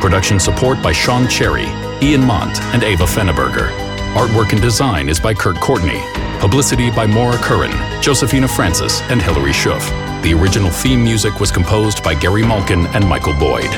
Production 0.00 0.38
support 0.38 0.82
by 0.82 0.92
Sean 0.92 1.28
Cherry, 1.28 1.66
Ian 2.02 2.24
Mont, 2.24 2.60
and 2.74 2.82
Ava 2.82 3.04
Fenneberger. 3.04 3.70
Artwork 4.14 4.52
and 4.52 4.62
design 4.62 5.08
is 5.08 5.20
by 5.20 5.34
Kurt 5.34 5.56
Courtney. 5.56 6.00
Publicity 6.40 6.90
by 6.90 7.06
Maura 7.06 7.36
Curran, 7.38 7.72
Josephina 8.02 8.48
Francis, 8.48 9.00
and 9.10 9.20
Hilary 9.20 9.52
Schuff. 9.52 9.86
The 10.22 10.34
original 10.34 10.70
theme 10.70 11.02
music 11.02 11.40
was 11.40 11.50
composed 11.50 12.02
by 12.02 12.14
Gary 12.14 12.42
Malkin 12.42 12.86
and 12.88 13.06
Michael 13.06 13.34
Boyd. 13.38 13.70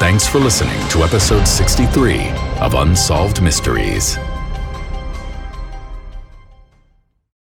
Thanks 0.00 0.26
for 0.26 0.38
listening 0.38 0.78
to 0.90 1.02
episode 1.02 1.46
63 1.46 2.30
of 2.60 2.74
Unsolved 2.74 3.42
Mysteries. 3.42 4.18